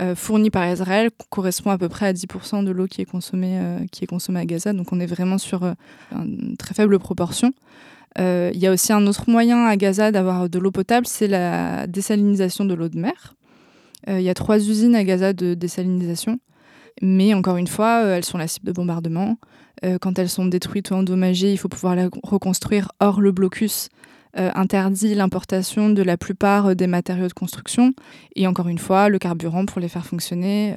[0.00, 3.60] euh, fournie par Israël correspond à peu près à 10% de l'eau qui, est consommée,
[3.92, 5.62] qui est consommée à Gaza, donc on est vraiment sur
[6.12, 7.52] une très faible proportion.
[8.18, 11.86] Il y a aussi un autre moyen à Gaza d'avoir de l'eau potable, c'est la
[11.86, 13.34] désalinisation de l'eau de mer.
[14.08, 16.38] Euh, il y a trois usines à Gaza de désalinisation.
[17.00, 19.38] Mais encore une fois, euh, elles sont la cible de bombardements.
[19.84, 22.92] Euh, quand elles sont détruites ou endommagées, il faut pouvoir les reconstruire.
[23.00, 23.88] Or, le blocus
[24.34, 27.92] interdit l'importation de la plupart des matériaux de construction.
[28.34, 30.74] Et encore une fois, le carburant, pour les faire fonctionner,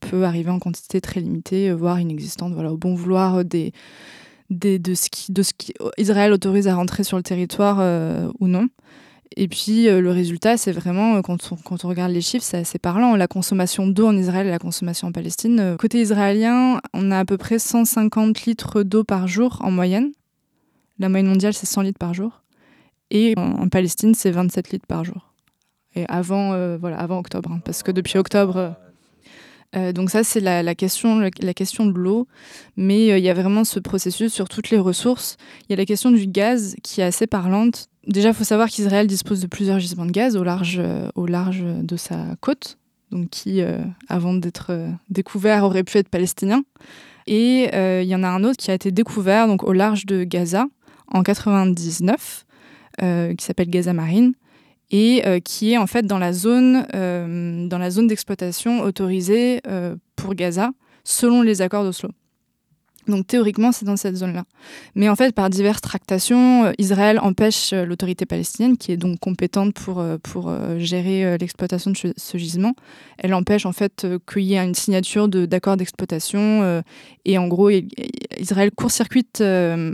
[0.00, 3.70] peut arriver en quantité très limitée, voire inexistante, voilà, au bon vouloir de,
[4.50, 5.72] ce qui,
[6.32, 7.78] autorise à rentrer sur le territoire
[8.40, 8.66] ou non.
[9.38, 12.78] Et puis euh, le résultat, c'est vraiment, euh, quand on, regarde les chiffres, c'est assez
[12.78, 13.16] parlant.
[13.16, 15.60] La consommation d'eau en Israël et la consommation en Palestine.
[15.60, 20.12] Euh, côté israélien, on a à peu près 150 litres d'eau par jour en moyenne.
[20.98, 22.42] La moyenne mondiale, c'est 100 litres par jour.
[23.10, 25.34] Et en, Palestine, c'est 27 litres par jour.
[25.94, 28.74] Et avant, voilà, avant octobre, hein, parce que depuis octobre...
[29.94, 32.26] donc ça, c'est la, question, la, question de l'eau.
[32.76, 35.36] Mais il y a vraiment ce processus sur toutes les ressources.
[35.68, 37.88] Il y a la question du gaz qui est assez parlante.
[38.06, 41.26] Déjà, il faut savoir qu'Israël dispose de plusieurs gisements de gaz au large, euh, au
[41.26, 42.78] large de sa côte,
[43.10, 43.78] donc qui, euh,
[44.08, 46.62] avant d'être euh, découvert, aurait pu être palestinien.
[47.26, 50.22] Et il y en a un autre qui a été découvert donc, au large de
[50.22, 50.66] Gaza
[51.08, 52.46] en 99,
[53.00, 54.34] qui s'appelle Gaza Marine.
[54.92, 59.60] et qui est en fait dans la zone, dans la zone d'exploitation autorisée
[60.14, 60.70] pour Gaza
[61.02, 62.10] selon les accords d'Oslo.
[63.08, 64.44] Donc théoriquement, c'est dans cette zone-là.
[64.94, 69.20] Mais en fait, par diverses tractations, euh, Israël empêche euh, l'autorité palestinienne, qui est donc
[69.20, 72.74] compétente pour, euh, pour gérer l'exploitation de ce gisement,
[73.18, 76.82] elle empêche en fait qu'il y ait une signature d'accords d'exploitation.
[77.24, 77.70] Et en gros,
[78.38, 79.42] Israël court-circuite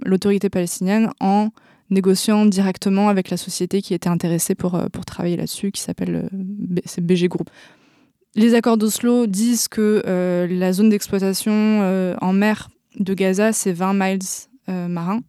[0.05, 1.51] l'autorité palestinienne en
[1.91, 7.29] négociant directement avec la société qui était intéressée pour, pour travailler là-dessus, qui s'appelle BG
[7.29, 7.51] Group.
[8.35, 10.03] Les accords d'Oslo disent que
[10.49, 12.69] la zone d'exploitation en mer
[12.99, 14.19] de Gaza, c'est 20 miles
[14.69, 15.23] euh, marins.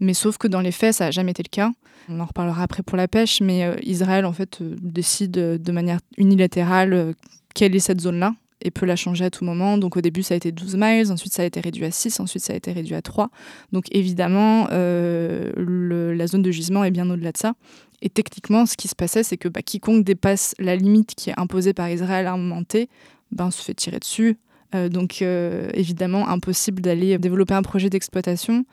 [0.00, 1.70] Mais sauf que dans les faits, ça n'a jamais été le cas.
[2.08, 5.72] On en reparlera après pour la pêche, mais euh, Israël, en fait, euh, décide de
[5.72, 7.14] manière unilatérale
[7.54, 9.78] quelle est cette zone-là et peut la changer à tout moment.
[9.78, 12.20] Donc au début, ça a été 12 miles, ensuite ça a été réduit à 6,
[12.20, 13.30] ensuite ça a été réduit à 3.
[13.72, 17.54] Donc évidemment, la zone de gisement est bien au-delà de ça.
[18.02, 21.38] Et techniquement, ce qui se passait, c'est que bah, quiconque dépasse la limite qui est
[21.38, 22.88] imposée par Israël à un moment T,
[23.32, 24.36] ben, se fait tirer dessus,
[24.72, 28.64] donc euh, évidemment, impossible d'aller développer un projet d'exploitation.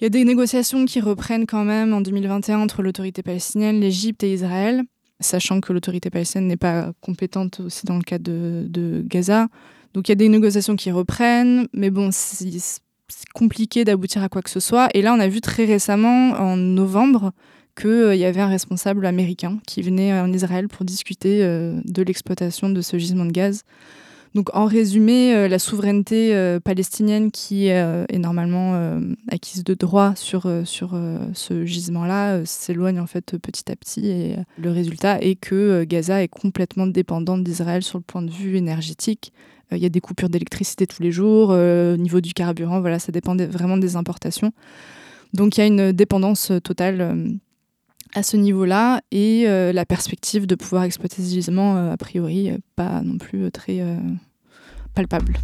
[0.00, 4.22] Il y a des négociations qui reprennent quand même en 2021 entre l'autorité palestinienne, l'Égypte
[4.22, 4.82] et Israël,
[5.18, 9.48] sachant que l'autorité palestinienne n'est pas compétente aussi dans le cas de, Gaza.
[9.94, 12.60] Donc il y a des négociations qui reprennent, mais bon, c'est
[13.34, 14.88] compliqué d'aboutir à quoi que ce soit.
[14.94, 17.32] Et là, on a vu très récemment, en novembre,
[17.74, 22.70] qu'il y avait un responsable américain qui venait en Israël pour discuter euh, de l'exploitation
[22.70, 23.62] de ce gisement de gaz.
[24.34, 28.58] Donc en résumé, euh, la souveraineté euh, palestinienne qui euh, est normalement
[29.30, 30.50] acquise de droit sur,
[31.34, 36.28] ce gisement-là s'éloigne en fait petit à petit et le résultat est que Gaza est
[36.28, 39.32] complètement dépendante d'Israël sur le point de vue énergétique.
[39.72, 43.12] Il y a des coupures d'électricité tous les jours, au niveau du carburant, voilà, ça
[43.12, 44.52] dépend vraiment des importations.
[45.34, 47.38] Donc il y a une dépendance totale
[48.14, 53.18] à ce niveau-là et la perspective de pouvoir exploiter ce gisement, a priori, pas non
[53.18, 53.82] plus très
[54.94, 55.34] palpable.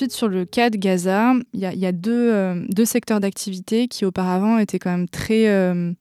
[0.00, 4.56] Ensuite, sur le cas de Gaza, il y a, euh, deux, secteurs d'activité qui auparavant
[4.56, 5.92] étaient quand même très, euh,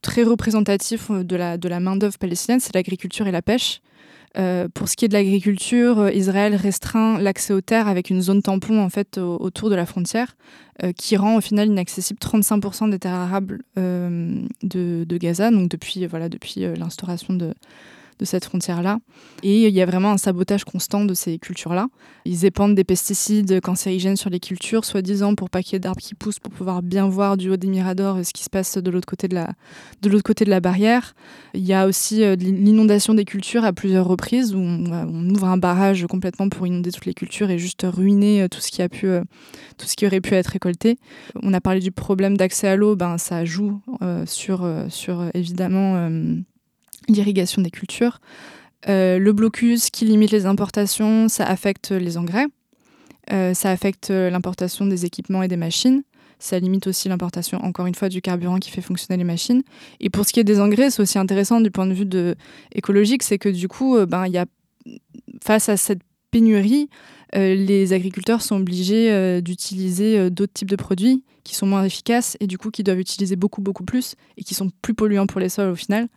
[0.00, 3.80] très représentatifs de la, de la main-d'œuvre palestinienne, c'est l'agriculture et la pêche.
[4.38, 8.42] Euh, pour ce qui est de l'agriculture, Israël restreint l'accès aux terres avec une zone
[8.42, 10.36] tampon en fait autour de la frontière,
[10.96, 16.28] qui rend au final inaccessible 35% des terres arables de, de, Gaza, donc depuis voilà
[16.28, 17.54] depuis l'instauration de,
[18.18, 18.98] de cette frontière-là.
[19.42, 21.88] Et il y a vraiment un sabotage constant de ces cultures-là.
[22.24, 26.00] Ils épandent des pesticides cancérigènes sur les cultures, soi-disant pour pas qu'il y ait d'arbres
[26.00, 28.90] qui poussent, pour pouvoir bien voir du haut des miradors ce qui se passe de
[28.90, 29.52] l'autre côté de la,
[30.02, 31.14] de l'autre côté de la barrière.
[31.54, 35.56] Il y a aussi euh, l'inondation des cultures à plusieurs reprises, où on, ouvre un
[35.56, 38.88] barrage complètement pour inonder toutes les cultures et juste ruiner euh, tout ce qui, a
[38.88, 39.22] pu, euh,
[39.78, 40.96] tout ce qui aurait pu être récolté.
[41.42, 43.80] On a parlé du problème d'accès à l'eau, ben, ça joue
[44.26, 46.08] sur, sur évidemment
[47.08, 48.20] l'irrigation des cultures.
[48.88, 52.46] Euh, le blocus qui limite les importations, ça affecte les engrais,
[53.32, 56.02] euh, ça affecte l'importation des équipements et des machines,
[56.38, 59.62] ça limite aussi l'importation, encore une fois, du carburant qui fait fonctionner les machines.
[60.00, 62.34] Et pour ce qui est des engrais, c'est aussi intéressant du point de vue
[62.72, 64.44] écologique, c'est que du coup, euh, ben, y a,
[65.42, 66.00] face à cette
[66.30, 66.88] pénurie,
[67.32, 72.58] les agriculteurs sont obligés d'utiliser d'autres types de produits qui sont moins efficaces et du
[72.58, 75.70] coup qui doivent utiliser beaucoup beaucoup plus et qui sont plus polluants pour les sols
[75.70, 76.08] au final.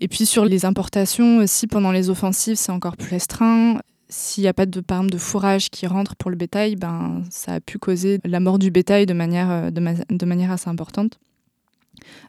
[0.00, 3.78] Et puis sur les importations aussi, pendant les offensives, c'est encore plus restreint.
[4.08, 7.54] S'il n'y a pas de, par de fourrage qui rentre pour le bétail, ben, ça
[7.54, 11.18] a pu causer la mort du bétail de manière, euh, de, manière assez importante.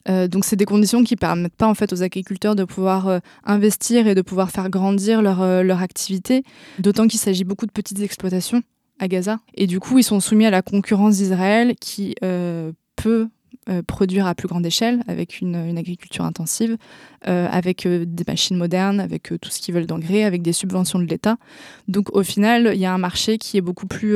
[0.09, 3.19] Euh, donc c'est des conditions qui permettent pas en fait aux agriculteurs de pouvoir euh,
[3.43, 6.43] investir et de pouvoir faire grandir leur, leur activité,
[6.79, 8.63] d'autant qu'il s'agit beaucoup de petites exploitations
[8.97, 9.39] à Gaza.
[9.53, 12.15] Et du coup, ils sont soumis à la concurrence d'Israël qui
[12.95, 13.27] peut
[13.69, 16.77] euh, produire à plus grande échelle, avec une, agriculture intensive,
[17.27, 20.99] euh, avec euh, des machines modernes, avec tout ce qu'ils veulent d'engrais, avec des subventions
[20.99, 21.35] de l'État.
[21.89, 24.15] Donc au final, il y a un marché qui est beaucoup plus,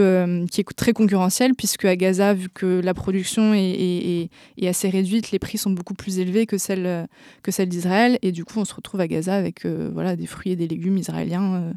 [0.49, 4.30] qui est très concurrentiel, puisque à Gaza, vu que la production est,
[4.64, 7.08] assez réduite, les prix sont beaucoup plus élevés que celles
[7.43, 10.54] que celle d'Israël, et du coup, on se retrouve à Gaza avec voilà des fruits
[10.54, 11.74] et des légumes israéliens,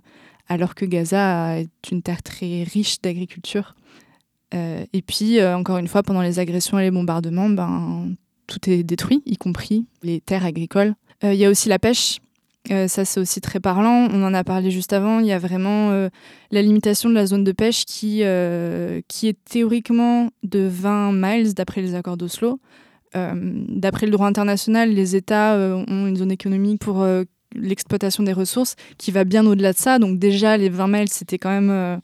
[0.48, 3.74] alors que Gaza est une terre très riche d'agriculture.
[4.54, 8.14] Et puis, encore une fois, pendant les agressions et les bombardements, ben,
[8.46, 10.94] tout est détruit, y compris les terres agricoles.
[11.22, 12.20] Il y a aussi la pêche.
[12.68, 14.08] ça, c'est aussi très parlant.
[14.12, 15.18] On en a parlé juste avant.
[15.18, 16.08] Il y a vraiment
[16.50, 18.22] la limitation de la zone de pêche qui,
[19.08, 22.60] qui est théoriquement de 20 miles d'après les accords d'Oslo.
[23.14, 27.04] d'après le droit international, les États ont une zone économique pour
[27.54, 29.98] l'exploitation des ressources qui va bien au-delà de ça.
[29.98, 31.96] Donc déjà, les 20 miles, c'était quand même euh,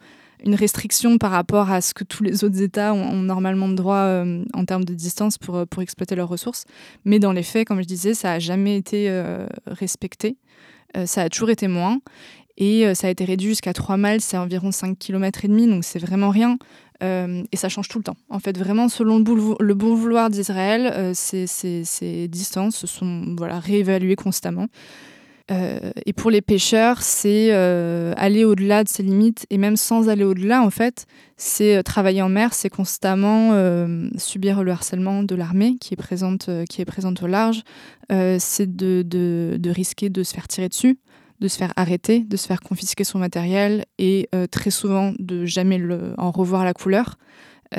[0.44, 3.96] une restriction par rapport à ce que tous les autres États ont, normalement de droit
[3.96, 6.64] euh, en termes de distance pour, euh, pour exploiter leurs ressources.
[7.04, 9.10] Mais dans les faits, comme je disais, ça n'a jamais été
[9.66, 10.36] respecté.
[11.04, 12.00] ça a toujours été moins.
[12.56, 15.82] Et ça a été réduit jusqu'à 3 miles, c'est environ 5 km et demi, donc
[15.82, 16.58] c'est vraiment rien.
[17.00, 18.16] et ça change tout le temps.
[18.28, 24.16] En fait, vraiment, selon le, bon vouloir d'Israël, ces, ces, ces, distances sont voilà, réévaluées
[24.16, 24.66] constamment.
[25.50, 30.08] Euh, et pour les pêcheurs, c'est euh, aller au-delà de ses limites, et même sans
[30.08, 33.30] aller au-delà, en fait, c'est euh, travailler en mer, c'est constamment
[34.16, 37.62] subir le harcèlement de l'armée qui est présente, qui est présente au large,
[38.10, 40.98] c'est de, de, de, risquer de se faire tirer dessus,
[41.40, 45.80] de se faire arrêter, de se faire confisquer son matériel, et très souvent de jamais
[46.18, 47.16] en revoir la couleur.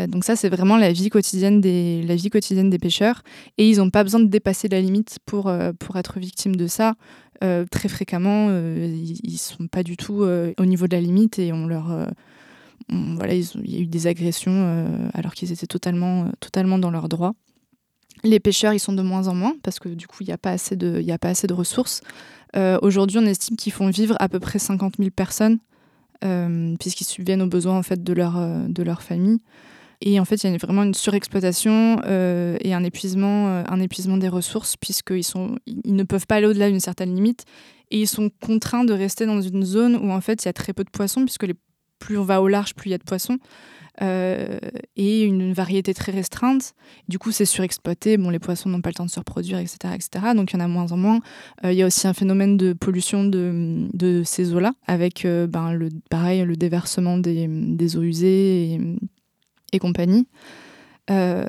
[0.07, 3.23] donc ça, c'est vraiment la vie quotidienne des, la vie quotidienne des pêcheurs.
[3.57, 6.95] Et ils n'ont pas besoin de dépasser la limite pour, pour être victimes de ça.
[7.43, 8.85] Euh, très fréquemment, euh,
[9.23, 12.07] ils ne sont pas du tout euh, au niveau de la limite et on leur.
[12.89, 17.33] voilà, il y a eu des agressions alors qu'ils étaient totalement, totalement dans leurs droits.
[18.23, 20.37] Les pêcheurs, ils sont de moins en moins parce que du coup, il n'y a,
[20.37, 22.01] pas assez de, a pas assez de ressources.
[22.81, 25.57] Aujourd'hui, on estime qu'ils font vivre à peu près 50 000 personnes
[26.79, 28.33] puisqu'ils subviennent aux besoins en fait, de, leur,
[28.67, 29.39] de leur famille.
[30.01, 33.79] Et en fait, il y a vraiment une surexploitation euh, et un épuisement, euh, un
[33.79, 37.45] épuisement des ressources, puisqu'ils sont, ils ne peuvent pas aller au-delà d'une certaine limite.
[37.91, 40.53] Et ils sont contraints de rester dans une zone où en fait, il y a
[40.53, 41.45] très peu de poissons, puisque
[41.99, 43.37] plus on va au large, plus il y a de poissons.
[44.01, 44.57] Euh,
[44.95, 46.73] et une variété très restreinte.
[47.07, 48.17] Du coup, c'est surexploité.
[48.17, 49.93] Bon, les poissons n'ont pas le temps de se reproduire, etc.
[49.93, 50.33] etc.
[50.35, 51.19] donc, il y en a moins en moins.
[51.63, 55.89] il y a aussi un phénomène de pollution de, de ces eaux-là, avec ben, le,
[56.09, 58.79] pareil, le déversement des, des eaux usées
[59.71, 60.27] et compagnie.
[61.09, 61.45] Euh,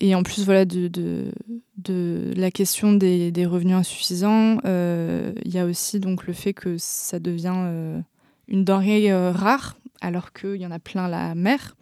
[0.00, 5.58] et en plus, voilà, de, de, la question des, des revenus insuffisants, euh, il y
[5.58, 8.00] a aussi donc le fait que ça devient euh,
[8.48, 11.76] une denrée rare, alors qu'il y en a plein la mer,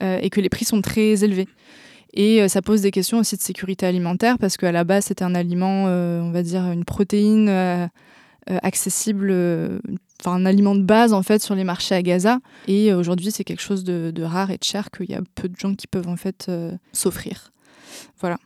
[0.00, 1.48] et que les prix sont très élevés.
[2.12, 5.34] Et ça pose des questions aussi de sécurité alimentaire, parce qu'à la base, c'était un
[5.34, 7.90] aliment, on va dire, une protéine
[8.46, 9.80] accessible,
[10.20, 12.38] enfin un aliment de base en fait sur les marchés à Gaza.
[12.68, 15.48] Et euh, aujourd'hui, c'est quelque chose de, rare et de cher qu'il y a peu
[15.48, 17.52] de gens qui peuvent en fait euh, s'offrir.
[18.20, 18.38] Voilà.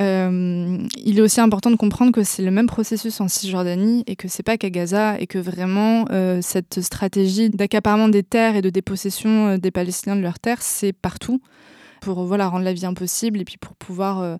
[0.00, 4.16] Euh, il est aussi important de comprendre que c'est le même processus en Cisjordanie et
[4.16, 6.06] que c'est pas qu'à Gaza et que vraiment
[6.40, 11.40] cette stratégie d'accaparement des terres et de dépossession des Palestiniens de leurs terres, c'est partout
[12.00, 14.38] pour voilà rendre la vie impossible et puis pour pouvoir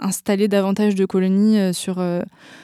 [0.00, 2.22] installer davantage de colonies euh, sur, euh,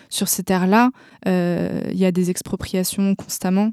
[0.08, 0.90] sur ces terres-là.
[1.26, 3.72] Euh, il y a des expropriations constamment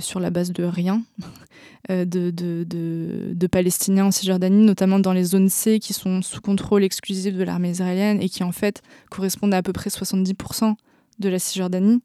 [0.00, 1.02] sur la base de rien
[1.88, 6.84] de, de, de, Palestiniens en Cisjordanie, notamment dans les zones C qui sont sous contrôle
[6.84, 10.74] exclusif de l'armée israélienne et qui en fait correspondent à à peu près 70%
[11.20, 12.02] de la Cisjordanie.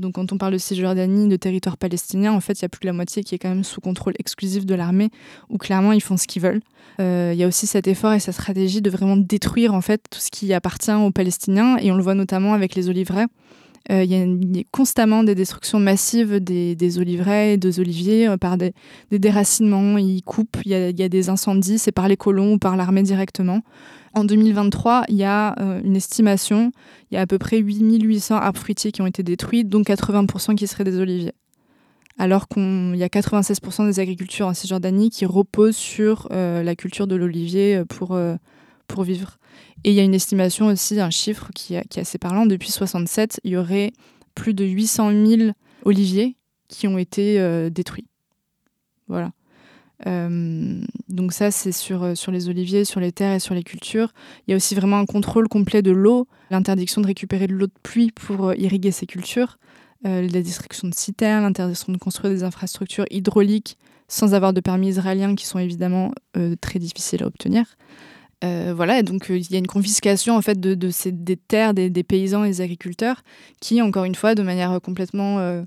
[0.00, 2.80] Donc quand on parle de Cisjordanie, de territoire palestinien, en fait, il y a plus
[2.80, 5.10] que la moitié qui est quand même sous contrôle exclusif de l'armée,
[5.48, 6.62] où clairement ils font ce qu'ils veulent.
[7.00, 10.02] Euh, il y a aussi cet effort et cette stratégie de vraiment détruire en fait
[10.10, 13.26] tout ce qui appartient aux Palestiniens, et on le voit notamment avec les oliveraies.
[13.90, 18.36] Euh, il, y a, constamment des destructions massives des, des oliveraies et des oliviers euh,
[18.36, 18.74] par des,
[19.10, 19.96] déracinements.
[19.98, 23.62] Ils coupent, il y a des incendies, c'est par les colons ou par l'armée directement.
[24.12, 26.72] En 2023, il y a euh, une estimation,
[27.10, 30.56] il y a à peu près 8800 arbres fruitiers qui ont été détruits, dont 80%
[30.56, 31.32] qui seraient des oliviers.
[32.18, 37.06] Alors qu'il y a 96% des agricultures en Cisjordanie qui reposent sur euh, la culture
[37.06, 38.18] de l'olivier euh, pour,
[38.88, 39.38] pour vivre.
[39.84, 42.46] Et il y a une estimation aussi, un chiffre qui, qui est assez parlant.
[42.46, 43.92] Depuis 67, il y aurait
[44.34, 45.50] plus de 800 000
[45.84, 46.36] oliviers
[46.68, 48.06] qui ont été détruits.
[49.08, 49.32] Voilà.
[50.06, 53.62] Euh, donc ça, c'est sur, euh, sur les oliviers, sur les terres et sur les
[53.62, 54.12] cultures.
[54.46, 57.66] Il y a aussi vraiment un contrôle complet de l'eau, l'interdiction de récupérer de l'eau
[57.66, 59.58] de pluie pour euh, irriguer ces cultures,
[60.02, 63.76] la destruction de citernes, l'interdiction de construire des infrastructures hydrauliques
[64.08, 66.12] sans avoir de permis israélien qui sont évidemment
[66.62, 67.76] très difficiles à obtenir.
[68.42, 71.90] voilà, donc il y a une confiscation en fait de, de ces, des terres des,
[71.90, 73.22] des, paysans et des agriculteurs
[73.60, 75.62] qui, encore une fois, de manière complètement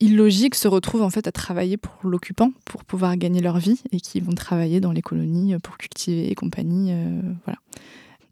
[0.00, 4.00] illogique se retrouvent en fait à travailler pour l'occupant pour pouvoir gagner leur vie et
[4.00, 6.92] qui vont travailler dans les colonies pour cultiver et compagnie.
[6.92, 7.58] Euh, voilà.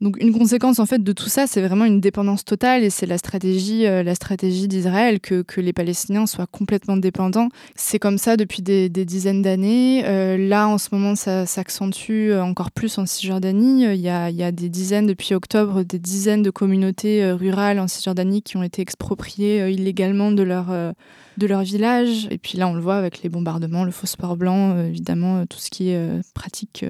[0.04, 3.06] Donc une conséquence en fait de tout ça, c'est vraiment une dépendance totale et c'est
[3.06, 7.48] la stratégie, euh, la stratégie d'Israël que, que, les Palestiniens soient complètement dépendants.
[7.74, 10.02] C'est comme ça depuis des, dizaines d'années.
[10.04, 13.84] Euh, là, en ce moment, ça s'accentue encore plus en Cisjordanie.
[13.94, 17.80] Il y, a, il y, a, des dizaines, depuis octobre, des dizaines de communautés rurales
[17.80, 22.28] en Cisjordanie qui ont été expropriées illégalement de leur de leur village.
[22.30, 25.70] Et puis là, on le voit avec les bombardements, le phosphore blanc, évidemment, tout ce
[25.70, 26.84] qui est pratique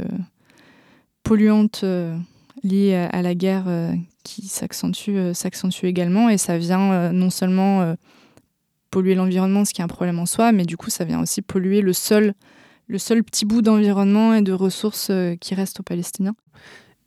[1.23, 1.85] polluante
[2.65, 3.93] liées à la guerre euh,
[4.25, 7.95] qui s'accentue euh, s'accentue également et ça vient euh, non seulement
[8.91, 11.43] polluer l'environnement, ce qui est un problème en soi, mais du coup ça vient aussi
[11.43, 12.35] polluer le seul,
[12.87, 15.11] le seul petit bout d'environnement et de ressources
[15.41, 16.35] qui reste aux Palestiniens.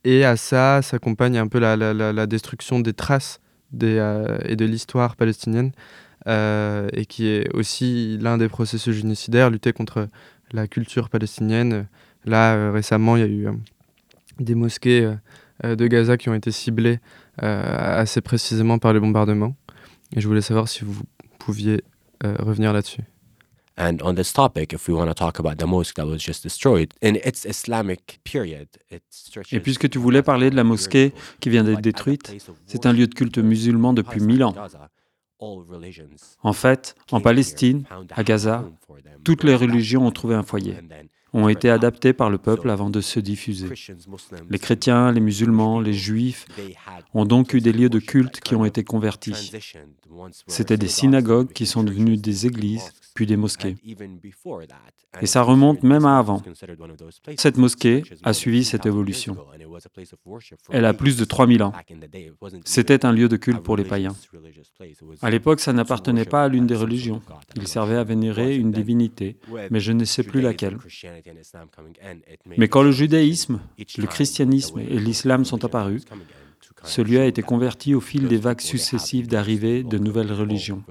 [0.03, 3.39] Et à ça s'accompagne un peu la, la, destruction des traces
[3.72, 3.97] des,
[4.45, 5.72] et de l'histoire palestinienne,
[6.28, 10.10] et qui est aussi l'un des processus génocidaires, lutter contre
[10.51, 11.88] la culture palestinienne.
[12.26, 13.47] Là, récemment, il y a eu
[14.39, 15.16] des mosquées euh,
[15.64, 16.99] de Gaza qui ont été ciblées
[17.43, 19.55] euh, assez précisément par les bombardements.
[20.16, 20.95] Et je voulais savoir si vous
[21.39, 21.84] pouviez
[22.24, 23.03] euh, revenir là-dessus.
[23.80, 26.41] And on this topic, if we want to talk about the mosque that was just
[26.43, 29.03] destroyed, in its Islamic period, it
[29.51, 33.05] Et puisque tu voulais parler de la mosquée qui vient d'être détruite, c'est un lieu
[33.05, 34.55] de culte musulman depuis mille ans.
[36.41, 37.84] En fait, en Palestine,
[38.16, 38.66] à Gaza,
[39.24, 40.74] toutes les religions ont trouvé un foyer
[41.34, 43.67] ont été adaptés par le peuple avant de se diffuser.
[44.49, 46.45] Les chrétiens, les musulmans, les juifs
[47.13, 49.51] ont donc eu des lieux de culte qui ont été convertis.
[50.47, 53.76] C'étaient des synagogues qui sont devenues des églises, puis des mosquées.
[55.22, 56.43] Et ça remonte même à avant.
[57.36, 59.36] Cette mosquée a suivi cette évolution.
[60.70, 61.74] Elle a plus de 3000 ans.
[62.63, 64.15] C'était un lieu de culte pour les païens.
[65.24, 67.24] À l'époque, ça n'appartenait pas à l'une des religions.
[67.55, 69.38] Il servait à vénérer une divinité,
[69.72, 70.78] mais je ne sais plus laquelle.
[72.55, 73.59] Mais quand le judaïsme,
[73.97, 76.03] le christianisme et l'islam sont apparus,
[76.84, 80.84] ce lieu a été converti au fil des vagues successives d'arrivée de nouvelles religions.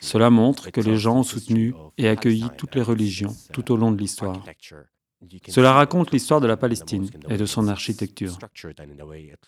[0.00, 3.92] Cela montre que les gens ont soutenu et accueilli toutes les religions tout au long
[3.92, 4.42] de l'histoire.
[5.48, 8.38] Cela raconte l'histoire de la Palestine et de son architecture,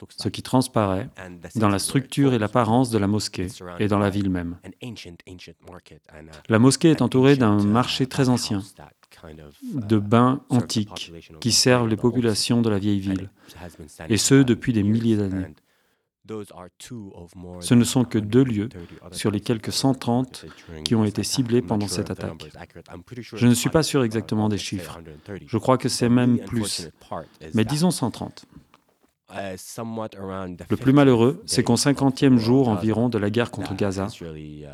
[0.08, 1.08] ce qui transparaît
[1.56, 3.48] dans la structure et l'apparence de la mosquée
[3.80, 4.58] et dans la ville même.
[6.48, 8.62] La mosquée est entourée d'un marché très ancien,
[9.62, 13.30] de bains antiques qui servent les populations de la vieille ville,
[14.08, 15.54] et ce depuis des milliers d'années.
[17.60, 18.68] Ce ne sont que deux lieux
[19.12, 20.46] sur les quelques 130
[20.84, 22.50] qui ont été ciblés pendant cette attaque.
[23.34, 25.00] Je ne suis pas sûr exactement des chiffres.
[25.46, 26.88] Je crois que c'est même plus.
[27.52, 28.46] Mais disons 130.
[29.36, 29.56] Euh,
[30.70, 34.66] Le plus malheureux, c'est qu'au 50e jour environ de la guerre contre Gaza, uh,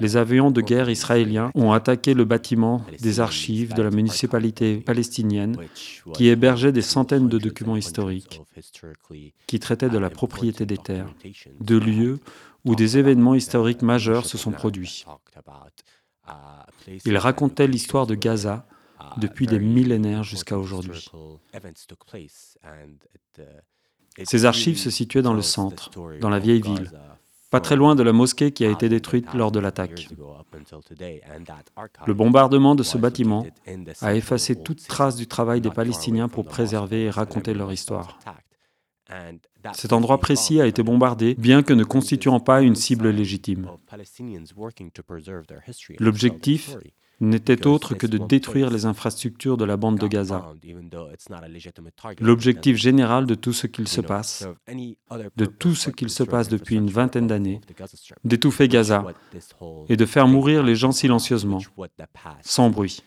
[0.00, 5.56] les avions de guerre israéliens ont attaqué le bâtiment des archives de la municipalité palestinienne
[6.14, 8.40] qui hébergeait des centaines de documents historiques
[9.46, 11.12] qui traitaient de la propriété des terres,
[11.60, 12.18] de lieux
[12.64, 15.04] où des événements historiques majeurs se sont produits.
[17.04, 18.66] Ils racontaient l'histoire de Gaza
[19.18, 21.06] depuis des millénaires jusqu'à aujourd'hui.
[24.24, 25.90] Ces archives se situaient dans le centre,
[26.20, 26.90] dans la vieille ville,
[27.50, 30.08] pas très loin de la mosquée qui a été détruite lors de l'attaque.
[32.06, 33.46] Le bombardement de ce bâtiment
[34.00, 38.18] a effacé toute trace du travail des Palestiniens pour préserver et raconter leur histoire.
[39.72, 43.70] Cet endroit précis a été bombardé, bien que ne constituant pas une cible légitime.
[45.98, 46.76] L'objectif
[47.20, 50.52] n'était autre que de détruire les infrastructures de la bande de Gaza.
[52.20, 54.46] L'objectif général de tout ce qu'il se passe,
[55.36, 57.60] de tout ce qu'il se passe depuis une vingtaine d'années,
[58.24, 59.04] d'étouffer Gaza
[59.88, 61.60] et de faire mourir les gens silencieusement,
[62.42, 63.02] sans bruit.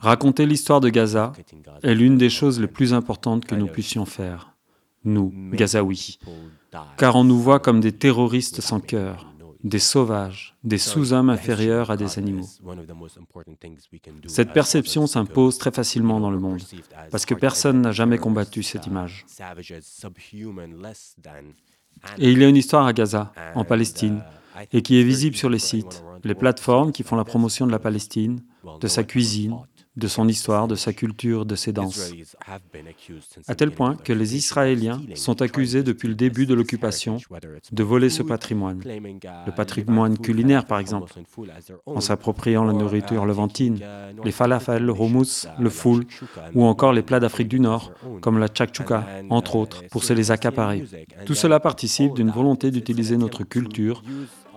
[0.00, 1.32] Raconter l'histoire de Gaza
[1.82, 4.56] est l'une des choses les plus importantes que nous puissions faire,
[5.04, 6.18] nous, Gazaouis,
[6.96, 9.31] car on nous voit comme des terroristes sans cœur,
[9.64, 12.48] des sauvages, des sous-hommes inférieurs à des animaux.
[14.26, 16.62] Cette perception s'impose très facilement dans le monde,
[17.10, 19.24] parce que personne n'a jamais combattu cette image.
[22.18, 24.22] Et il y a une histoire à Gaza, en Palestine,
[24.72, 27.78] et qui est visible sur les sites, les plateformes qui font la promotion de la
[27.78, 28.42] Palestine,
[28.80, 29.56] de sa cuisine,
[29.96, 32.12] de son histoire, de sa culture, de ses danses.
[33.46, 37.18] À tel point que les Israéliens sont accusés depuis le début de l'occupation
[37.72, 41.12] de voler ce patrimoine, le patrimoine culinaire par exemple,
[41.86, 43.80] en s'appropriant la nourriture levantine,
[44.24, 46.04] les falafels, le hummus, le foul,
[46.54, 50.30] ou encore les plats d'Afrique du Nord, comme la chakchouka, entre autres, pour se les
[50.30, 50.84] accaparer.
[51.26, 54.02] Tout cela participe d'une volonté d'utiliser notre culture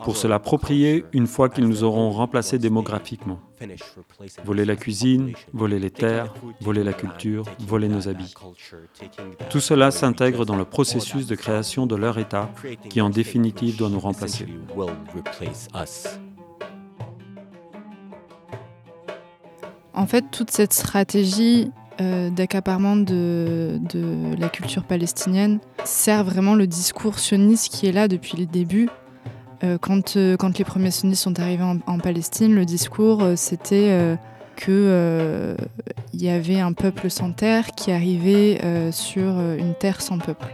[0.05, 3.39] pour se l'approprier une fois qu'ils nous auront remplacés démographiquement.
[4.43, 6.31] Voler la cuisine, voler les terres,
[6.61, 8.35] voler la culture, voler nos habits.
[9.49, 12.51] Tout cela s'intègre dans le processus de création de leur État
[12.87, 14.45] qui en définitive doit nous remplacer.
[19.95, 26.67] En fait, toute cette stratégie euh, d'accaparement de, de, la culture palestinienne sert vraiment le
[26.67, 28.87] discours sioniste qui est là depuis le début.
[29.66, 34.18] Euh, quand, euh, quand, les premiers sionistes sont arrivés en, Palestine, le discours c'était
[34.55, 35.57] qu'il
[36.13, 38.59] y avait un peuple sans terre qui arrivait
[38.91, 40.47] sur une terre sans peuple.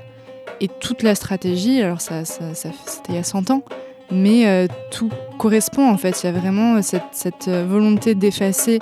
[0.59, 3.63] Et toute la stratégie, alors ça, c'était il y a 100 ans,
[4.11, 6.23] mais tout correspond en fait.
[6.23, 8.79] Il y a vraiment cette, volonté d'effacer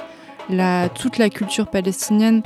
[0.96, 2.44] toute la culture palestinienne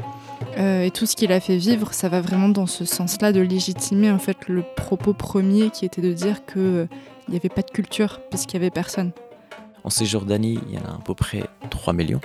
[0.57, 3.41] euh, et tout ce qu'il a fait vivre, ça va vraiment dans ce sens-là de
[3.41, 6.87] légitimer en fait le propos premier qui était de dire qu'il
[7.27, 9.11] euh, n'y avait pas de culture puisqu'il n'y avait personne.
[9.83, 12.21] En Cisjordanie, il y en a à peu près 3 millions.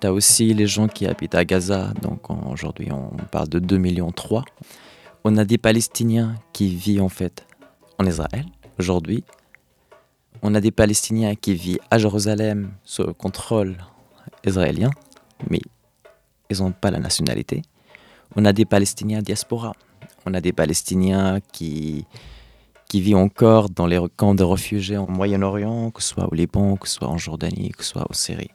[0.00, 3.76] Tu as aussi les gens qui habitent à Gaza, donc aujourd'hui on parle de 2
[3.78, 4.44] millions 3.
[5.24, 7.46] On a des Palestiniens qui vivent en fait
[7.98, 8.44] en Israël
[8.78, 9.24] aujourd'hui.
[10.42, 13.78] On a des Palestiniens qui vivent à Jérusalem sous le contrôle
[14.44, 14.90] israéliens,
[15.48, 15.60] mais
[16.50, 17.62] ils n'ont pas la nationalité.
[18.36, 19.72] On a des Palestiniens diaspora.
[20.26, 22.04] On a des Palestiniens qui,
[22.94, 26.76] qui vivent encore dans les camps de réfugiés en Moyen-Orient, que ce soit au Liban,
[26.76, 28.52] que ce soit en Jordanie, que ce soit en Syrie.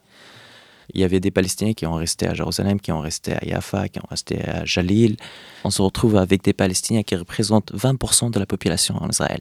[0.94, 3.90] Il y avait des Palestiniens qui ont resté à Jérusalem, qui ont resté à Yafa,
[3.90, 5.18] qui ont resté à Jalil.
[5.64, 9.40] On se retrouve avec des Palestiniens qui représentent 20% de la population en Israël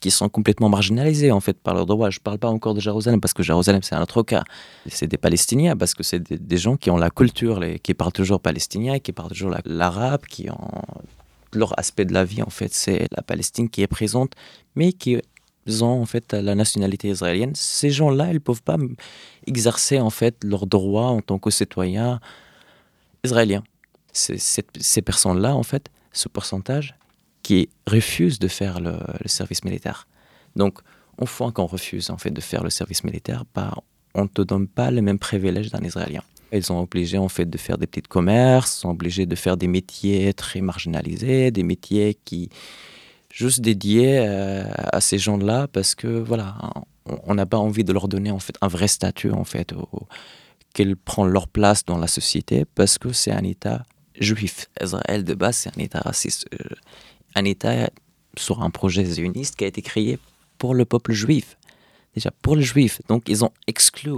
[0.00, 2.08] qui sont complètement marginalisés en fait par leurs droits.
[2.08, 4.44] Je ne parle pas encore de Jérusalem parce que Jérusalem c'est un autre cas.
[4.86, 8.40] C'est des Palestiniens parce que c'est des, gens qui ont la culture, qui parlent toujours
[8.40, 10.80] palestinien, qui parlent toujours l'arabe, qui ont
[11.54, 14.32] leur aspect de la vie en fait c'est la Palestine qui est présente,
[14.74, 15.18] mais qui
[15.80, 17.54] ont en fait la nationalité israélienne.
[17.54, 18.76] Ces gens-là, ils peuvent pas
[19.46, 22.20] exercer en fait leurs droits en tant que citoyens
[23.24, 23.62] israéliens.
[24.12, 26.94] Ces personnes-là en fait, ce pourcentage,
[27.42, 28.96] qui refusent de faire le,
[29.26, 30.06] service militaire.
[30.56, 30.80] Donc,
[31.20, 33.74] une fois qu'on refuse en fait de faire le service militaire, bah,
[34.14, 36.22] on ne te donne pas les mêmes privilèges d'un Israélien.
[36.52, 39.68] Ils sont obligés en fait de faire des petits commerces, sont obligés de faire des
[39.68, 42.48] métiers très marginalisés, des métiers qui
[43.32, 46.56] juste dédiés euh, à ces gens-là parce que voilà,
[47.06, 49.72] on n'a pas envie de leur donner en fait un vrai statut en fait,
[50.74, 53.84] qu'ils prennent leur place dans la société parce que c'est un État
[54.18, 54.68] juif.
[54.82, 56.46] Israël de base c'est un État raciste.
[56.54, 56.74] Euh,
[57.36, 57.90] un État
[58.36, 60.18] sur un projet zioniste qui a été créé
[60.58, 61.56] pour le peuple juif.
[62.14, 63.00] Déjà, pour les juifs.
[63.08, 64.12] Donc, ils ont exclu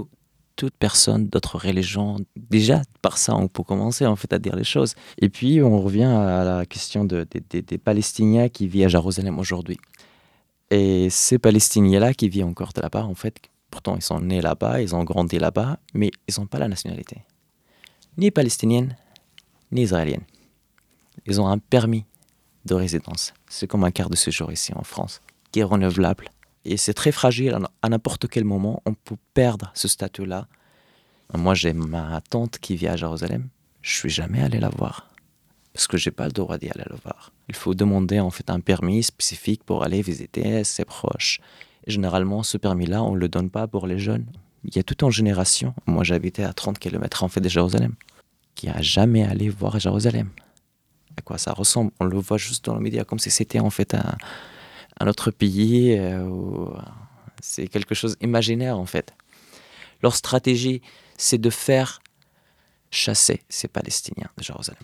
[0.55, 2.17] toute personne d'autres religions.
[2.35, 4.95] Déjà, par ça, on peut commencer en fait à dire les choses.
[5.19, 9.77] Et puis, on revient à la question de, des Palestiniens qui vivent à Jérusalem aujourd'hui.
[10.69, 13.37] Et ces Palestiniens-là qui vivent encore de là-bas, en fait,
[13.69, 17.17] pourtant, ils sont nés là-bas, ils ont grandi là-bas, mais ils n'ont pas la nationalité.
[18.17, 18.95] Ni palestinienne,
[19.71, 20.23] ni israélienne.
[21.25, 22.05] Ils ont un permis
[22.65, 23.33] de résidence.
[23.47, 26.29] C'est comme un quart de séjour ici en France, qui est renouvelable.
[26.65, 27.57] Et c'est très fragile.
[27.81, 30.47] À n'importe quel moment, on peut perdre ce statut-là.
[31.35, 33.49] Moi, j'ai ma tante qui vit à Jérusalem.
[33.81, 35.09] Je suis jamais allé la voir
[35.73, 37.31] parce que j'ai pas le droit d'y aller la voir.
[37.49, 41.41] Il faut demander en fait un permis spécifique pour aller visiter ses proches.
[41.87, 44.27] Généralement, ce permis-là, on le donne pas pour les jeunes.
[44.63, 45.73] Il y a toute une génération.
[45.87, 47.95] Moi, j'habitais à 30 km en fait de Jérusalem,
[48.55, 50.29] qui a jamais allé voir Jérusalem
[51.17, 51.91] à quoi ça ressemble?
[51.99, 54.15] On le voit juste dans les médias comme si c'était en fait un,
[55.01, 55.97] autre pays.
[55.97, 56.27] Euh,
[57.41, 59.13] c'est quelque chose imaginaire en fait.
[60.01, 60.81] Leur stratégie,
[61.17, 62.01] c'est de faire
[62.91, 64.83] chasser ces Palestiniens de Jérusalem.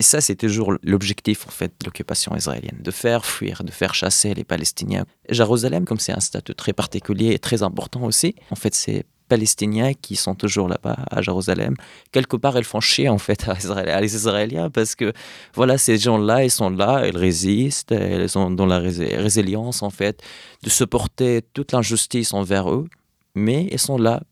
[0.00, 3.94] Et ça, c'est toujours l'objectif en fait de l'occupation israélienne, de faire fuir, de faire
[3.94, 5.04] chasser les Palestiniens.
[5.28, 9.94] Jérusalem, comme c'est un statut très particulier et très important aussi, en fait, c'est Palestiniens
[9.94, 11.74] qui sont toujours là-bas à Jérusalem.
[12.10, 15.14] Quelque part, elles font chier en fait à, les Israéliens parce que
[15.54, 20.22] voilà, ces gens-là, ils sont là, ils résistent, ils sont dans la résilience en fait
[20.62, 22.88] de supporter toute l'injustice envers eux,
[23.34, 24.22] mais ils sont là.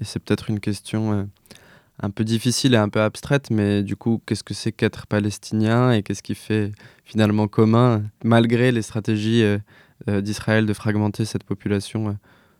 [0.00, 1.22] Et c'est peut-être une question euh,
[2.00, 5.92] un peu difficile et un peu abstraite, mais du coup, qu'est-ce que c'est qu'être palestinien
[5.92, 6.72] et qu'est-ce qui fait
[7.04, 9.58] finalement commun malgré les stratégies euh,
[10.08, 12.18] euh, d'Israël de fragmenter cette population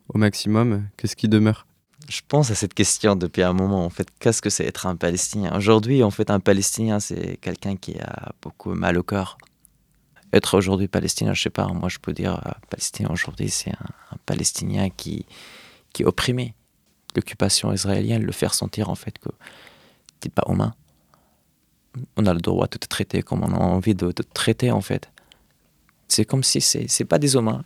[0.09, 0.85] au maximum?
[0.97, 1.68] Qu'est-ce qui demeure?
[2.09, 3.85] Je pense à cette question depuis un moment.
[3.85, 5.55] En fait, qu'est-ce que c'est être un Palestinien?
[5.55, 9.37] Aujourd'hui, en fait, un Palestinien, c'est quelqu'un qui a beaucoup mal au cœur.
[10.33, 11.67] Être aujourd'hui Palestinien, je sais pas.
[11.69, 15.27] Moi, je peux dire euh, Palestinien aujourd'hui, c'est un, Palestinien qui
[15.93, 16.55] qui est opprimé.
[17.15, 19.31] L'occupation israélienne le faire sentir en fait que
[20.21, 20.75] t'es pas humain.
[22.17, 24.83] On a le droit de te traiter comme on a envie de, te traiter en
[24.83, 25.11] fait.
[26.09, 27.63] C'est comme si c'est pas des humains.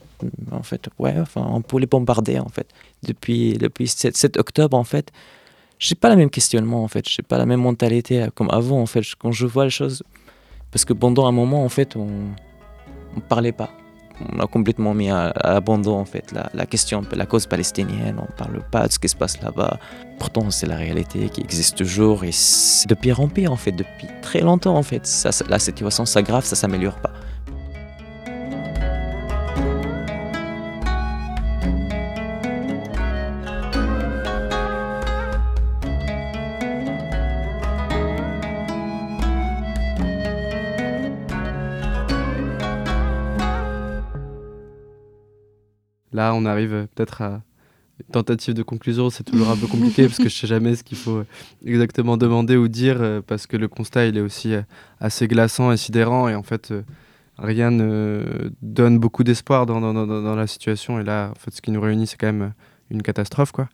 [0.50, 2.66] En fait, ouais, enfin, on peut les bombarder en fait.
[3.04, 5.12] Depuis, depuis 7, 7 octobre, en fait,
[5.78, 7.08] j'ai pas le même questionnement en fait.
[7.08, 9.04] J'ai pas la même mentalité comme avant en fait.
[9.18, 10.02] Quand je vois les choses,
[10.72, 12.08] parce que pendant un moment en fait, on,
[13.16, 13.70] on parlait pas
[14.30, 18.32] on a complètement mis à, l'abandon en fait la, la, question, la cause palestinienne, on
[18.32, 19.78] parle pas de ce qui se passe là-bas.
[20.18, 24.08] Pourtant c'est la réalité qui existe toujours et de pire en pire en fait, depuis
[24.20, 25.06] très longtemps en fait.
[25.06, 27.12] Ça, la situation s'aggrave, ça s'améliore pas.
[46.12, 47.42] Là, on arrive peut-être à
[48.00, 49.10] une tentative de conclusion.
[49.10, 51.24] C'est toujours un peu compliqué parce que je sais jamais ce qu'il faut
[51.64, 54.62] exactement demander ou dire euh, parce que le constat, il est aussi euh,
[55.00, 56.28] assez glaçant et sidérant.
[56.28, 56.82] Et en fait, euh,
[57.38, 61.00] rien ne donne beaucoup d'espoir dans, dans, dans, la situation.
[61.00, 62.52] Et là, en fait, ce qui nous réunit, c'est quand même
[62.90, 63.68] une catastrophe, quoi.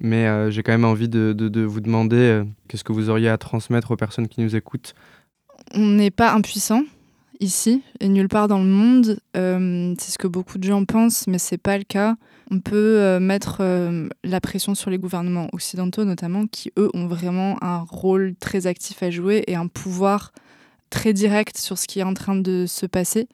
[0.00, 3.90] Mais j'ai quand même envie de, de vous demander qu'est-ce que vous auriez à transmettre
[3.90, 4.94] aux personnes qui nous écoutent?
[5.72, 6.82] On n'est pas impuissant
[7.40, 9.18] ici et nulle part dans le monde.
[9.36, 12.16] Euh, c'est ce que beaucoup de gens pensent, mais c'est pas le cas.
[12.50, 17.06] On peut euh, mettre euh, la pression sur les gouvernements occidentaux, notamment, qui eux ont
[17.06, 20.32] vraiment un rôle très actif à jouer et un pouvoir
[20.90, 23.28] très direct sur ce qui est en train de se passer.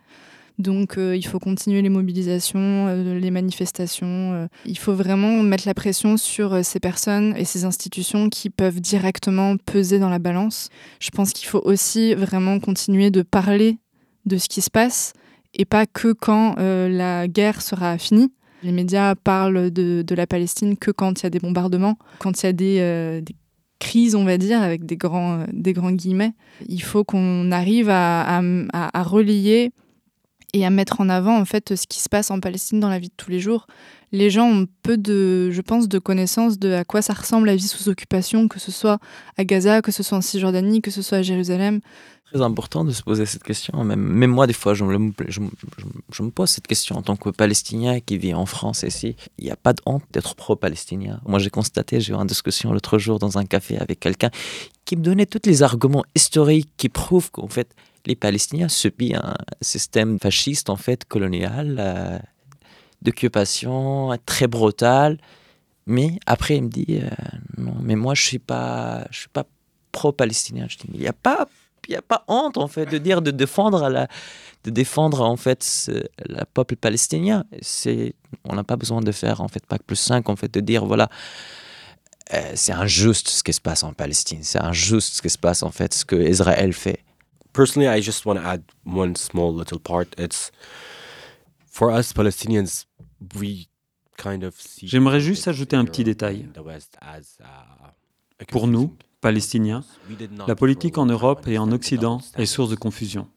[0.58, 4.48] Donc il faut continuer les mobilisations, les manifestations.
[4.64, 9.56] il faut vraiment mettre la pression sur ces personnes et ces institutions qui peuvent directement
[9.56, 10.68] peser dans la balance.
[11.00, 13.78] Je pense qu'il faut aussi vraiment continuer de parler
[14.26, 15.12] de ce qui se passe
[15.54, 18.32] et pas que quand euh, la guerre sera finie.
[18.62, 22.46] Les médias parlent de, la Palestine que quand il y a des bombardements, quand il
[22.46, 23.20] y a des, euh,
[23.78, 26.32] crises, on va dire, avec des grands, des grands guillemets.
[26.68, 28.40] Il faut qu'on arrive à,
[28.72, 29.72] à, relayer
[30.54, 32.98] et à mettre en avant en fait ce qui se passe en Palestine dans la
[32.98, 33.66] vie de tous les jours.
[34.12, 37.56] Les gens ont peu de, je pense, de connaissances de à quoi ça ressemble la
[37.56, 38.98] vie sous occupation, que ce soit
[39.36, 41.80] à Gaza, que ce soit en Cisjordanie, que ce soit à Jérusalem
[42.34, 43.84] très important de se poser cette question.
[43.84, 48.18] Même, même moi, des fois, je me, pose cette question en tant que Palestinien qui
[48.18, 49.14] vit en France ici.
[49.38, 51.20] Il n'y a pas de honte d'être pro-palestinien.
[51.26, 54.30] Moi, j'ai constaté, j'ai eu une discussion l'autre jour dans un café avec quelqu'un
[54.84, 57.72] qui me donnait tous les arguments historiques qui prouvent qu'en fait,
[58.04, 62.18] les Palestiniens subissent un système fasciste, en fait, colonial, euh,
[63.00, 65.18] d'occupation très brutal.
[65.86, 67.08] Mais après, il me dit, euh,
[67.58, 69.46] non, mais moi, je ne suis pas, suis pas
[69.92, 70.66] pro-palestinien.
[70.68, 71.46] Je dis, il n'y a pas
[71.92, 74.08] n'y a pas honte en fait de dire de défendre la,
[74.64, 75.90] de défendre en fait
[76.28, 77.44] le peuple palestinien.
[77.60, 80.60] C'est, on n'a pas besoin de faire en fait pas plus 5 en fait de
[80.60, 81.08] dire voilà
[82.32, 85.62] euh, c'est injuste ce qui se passe en Palestine, c'est injuste ce qui se passe
[85.62, 87.04] en fait ce que Israël fait.
[87.52, 90.06] Personally, I just want to add one small little part.
[90.18, 90.50] It's
[91.70, 92.86] for us Palestinians,
[93.38, 93.68] we
[94.16, 96.48] kind of J'aimerais juste ajouter un petit détail.
[98.48, 98.96] Pour nous,
[100.46, 103.28] la politique en Europe et en Occident est source de confusion.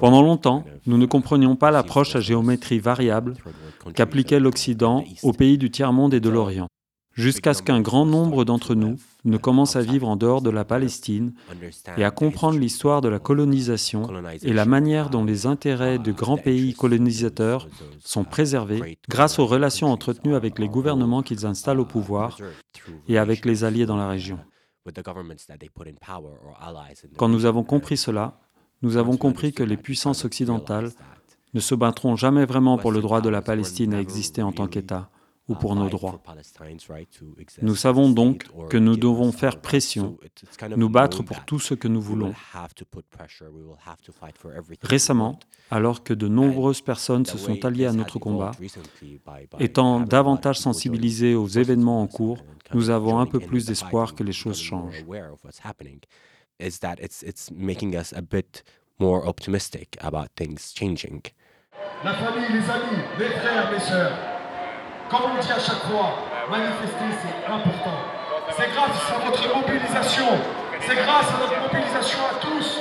[0.00, 3.34] Pendant longtemps, nous ne comprenions pas l'approche à géométrie variable
[3.94, 6.68] qu'appliquait l'Occident aux pays du tiers-monde et de l'Orient
[7.12, 10.64] jusqu'à ce qu'un grand nombre d'entre nous ne commencent à vivre en dehors de la
[10.64, 11.32] Palestine
[11.96, 14.08] et à comprendre l'histoire de la colonisation
[14.42, 17.68] et la manière dont les intérêts de grands pays colonisateurs
[18.00, 22.38] sont préservés grâce aux relations entretenues avec les gouvernements qu'ils installent au pouvoir
[23.08, 24.38] et avec les alliés dans la région.
[27.16, 28.38] Quand nous avons compris cela,
[28.82, 30.90] nous avons compris que les puissances occidentales
[31.54, 34.66] ne se battront jamais vraiment pour le droit de la Palestine à exister en tant
[34.66, 35.08] qu'État
[35.48, 36.20] ou pour nos droits.
[37.62, 40.16] Nous savons donc que nous devons faire pression,
[40.76, 42.32] nous battre pour tout ce que nous voulons.
[44.82, 45.38] Récemment,
[45.70, 48.52] alors que de nombreuses personnes se sont alliées à notre combat,
[49.60, 52.38] étant davantage sensibilisées aux événements en cours,
[52.72, 55.04] nous avons un peu plus d'espoir que les choses changent.
[62.04, 64.33] La famille, les amis, les frères, les sœurs,
[65.10, 66.18] comme on dit à chaque fois,
[66.50, 67.98] manifester c'est important.
[68.56, 70.26] C'est grâce à votre mobilisation,
[70.80, 72.80] c'est grâce à notre mobilisation à tous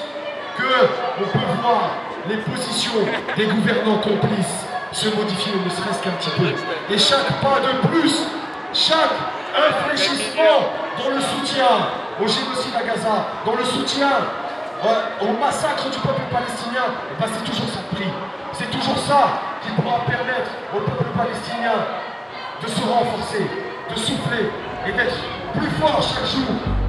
[0.57, 0.73] que
[1.19, 1.91] on peut voir
[2.29, 3.01] les positions
[3.35, 6.93] des gouvernants complices se modifier ne serait-ce qu'un petit peu.
[6.93, 8.27] Et chaque pas de plus,
[8.73, 9.17] chaque
[9.55, 11.65] infléchissement dans le soutien
[12.21, 14.09] au génocide à Gaza, dans le soutien
[14.85, 18.11] euh, au massacre du peuple palestinien, c'est toujours ça le prix.
[18.53, 21.73] C'est toujours ça qui pourra permettre au peuple palestinien
[22.63, 23.45] de se renforcer,
[23.89, 24.49] de souffler
[24.87, 25.17] et d'être
[25.53, 26.82] plus fort chaque jour